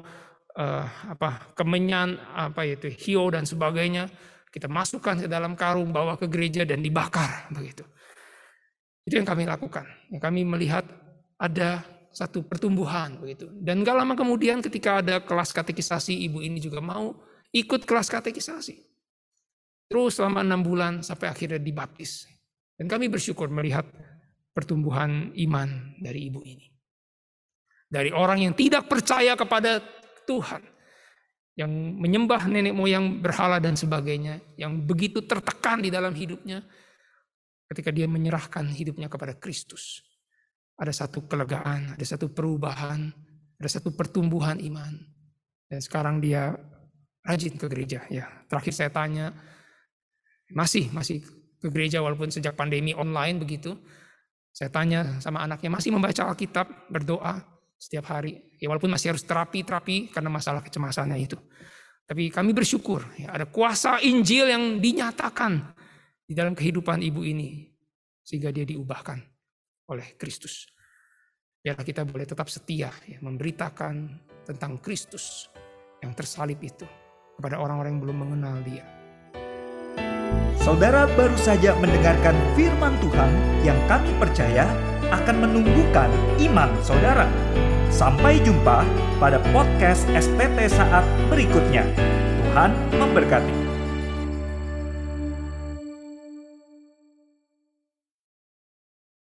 uh, 0.58 0.86
apa 1.10 1.54
kemenyan, 1.58 2.22
apa 2.34 2.66
itu 2.66 2.90
hio 2.90 3.30
dan 3.34 3.50
sebagainya, 3.50 4.10
kita 4.50 4.70
masukkan 4.70 5.18
ke 5.20 5.28
dalam 5.30 5.54
karung, 5.54 5.90
bawa 5.90 6.18
ke 6.18 6.26
gereja 6.30 6.66
dan 6.66 6.82
dibakar 6.82 7.50
begitu. 7.50 7.86
Itu 9.04 9.20
yang 9.20 9.28
kami 9.28 9.48
lakukan. 9.48 9.86
Yang 10.12 10.22
kami 10.22 10.42
melihat 10.44 10.86
ada 11.40 11.84
satu 12.10 12.44
pertumbuhan 12.44 13.22
begitu. 13.22 13.48
Dan 13.62 13.86
gak 13.86 13.96
lama 13.96 14.14
kemudian 14.18 14.60
ketika 14.60 15.00
ada 15.00 15.22
kelas 15.24 15.54
katekisasi, 15.54 16.26
ibu 16.26 16.42
ini 16.42 16.60
juga 16.60 16.82
mau 16.82 17.16
ikut 17.54 17.86
kelas 17.86 18.10
katekisasi. 18.10 18.76
Terus 19.90 20.22
selama 20.22 20.46
enam 20.46 20.62
bulan 20.62 21.02
sampai 21.02 21.34
akhirnya 21.34 21.58
dibaptis. 21.58 22.30
Dan 22.78 22.86
kami 22.86 23.10
bersyukur 23.10 23.50
melihat 23.50 23.86
pertumbuhan 24.54 25.34
iman 25.34 25.98
dari 25.98 26.30
ibu 26.30 26.46
ini. 26.46 26.70
Dari 27.90 28.14
orang 28.14 28.46
yang 28.46 28.54
tidak 28.54 28.86
percaya 28.86 29.34
kepada 29.34 29.82
Tuhan, 30.30 30.62
yang 31.58 31.72
menyembah 31.98 32.46
nenek 32.46 32.78
moyang 32.78 33.18
berhala 33.18 33.58
dan 33.58 33.74
sebagainya, 33.74 34.38
yang 34.62 34.78
begitu 34.86 35.26
tertekan 35.26 35.82
di 35.82 35.90
dalam 35.90 36.14
hidupnya, 36.14 36.62
ketika 37.70 37.94
dia 37.94 38.10
menyerahkan 38.10 38.66
hidupnya 38.74 39.08
kepada 39.08 39.38
Kristus. 39.38 40.02
Ada 40.80 41.06
satu 41.06 41.30
kelegaan, 41.30 41.94
ada 41.94 42.06
satu 42.06 42.34
perubahan, 42.34 43.14
ada 43.62 43.70
satu 43.70 43.94
pertumbuhan 43.94 44.58
iman. 44.58 44.94
Dan 45.70 45.80
sekarang 45.80 46.18
dia 46.18 46.58
rajin 47.22 47.54
ke 47.60 47.70
gereja. 47.70 48.02
Ya, 48.10 48.26
terakhir 48.50 48.74
saya 48.74 48.90
tanya, 48.90 49.36
masih 50.50 50.90
masih 50.90 51.22
ke 51.62 51.68
gereja 51.70 52.02
walaupun 52.02 52.34
sejak 52.34 52.58
pandemi 52.58 52.98
online 52.98 53.38
begitu. 53.38 53.78
Saya 54.50 54.74
tanya 54.74 55.22
sama 55.22 55.46
anaknya, 55.46 55.70
masih 55.70 55.94
membaca 55.94 56.26
Alkitab, 56.26 56.90
berdoa 56.90 57.38
setiap 57.78 58.10
hari. 58.10 58.58
Ya 58.58 58.68
walaupun 58.72 58.90
masih 58.90 59.14
harus 59.14 59.24
terapi-terapi 59.24 60.10
karena 60.10 60.32
masalah 60.34 60.66
kecemasannya 60.66 61.22
itu. 61.22 61.38
Tapi 62.10 62.34
kami 62.34 62.58
bersyukur, 62.58 63.06
ya, 63.22 63.30
ada 63.30 63.46
kuasa 63.46 64.02
Injil 64.02 64.50
yang 64.50 64.82
dinyatakan 64.82 65.78
di 66.30 66.38
dalam 66.38 66.54
kehidupan 66.54 67.02
ibu 67.02 67.26
ini. 67.26 67.66
Sehingga 68.22 68.54
dia 68.54 68.62
diubahkan 68.62 69.18
oleh 69.90 70.14
Kristus. 70.22 70.70
Biarlah 71.66 71.82
kita 71.82 72.06
boleh 72.06 72.30
tetap 72.30 72.46
setia 72.46 72.94
ya, 73.10 73.18
memberitakan 73.26 74.22
tentang 74.46 74.78
Kristus 74.78 75.50
yang 76.06 76.14
tersalib 76.14 76.62
itu 76.62 76.86
kepada 77.36 77.58
orang-orang 77.58 77.98
yang 77.98 78.04
belum 78.06 78.18
mengenal 78.22 78.62
dia. 78.62 78.86
Saudara 80.62 81.10
baru 81.18 81.34
saja 81.42 81.74
mendengarkan 81.82 82.38
firman 82.54 82.94
Tuhan 83.02 83.32
yang 83.66 83.80
kami 83.90 84.14
percaya 84.22 84.70
akan 85.10 85.36
menumbuhkan 85.42 86.14
iman 86.46 86.70
saudara. 86.86 87.26
Sampai 87.90 88.38
jumpa 88.46 88.86
pada 89.18 89.42
podcast 89.50 90.06
STT 90.14 90.70
saat 90.70 91.02
berikutnya. 91.34 91.90
Tuhan 92.46 92.72
memberkati. 93.02 93.69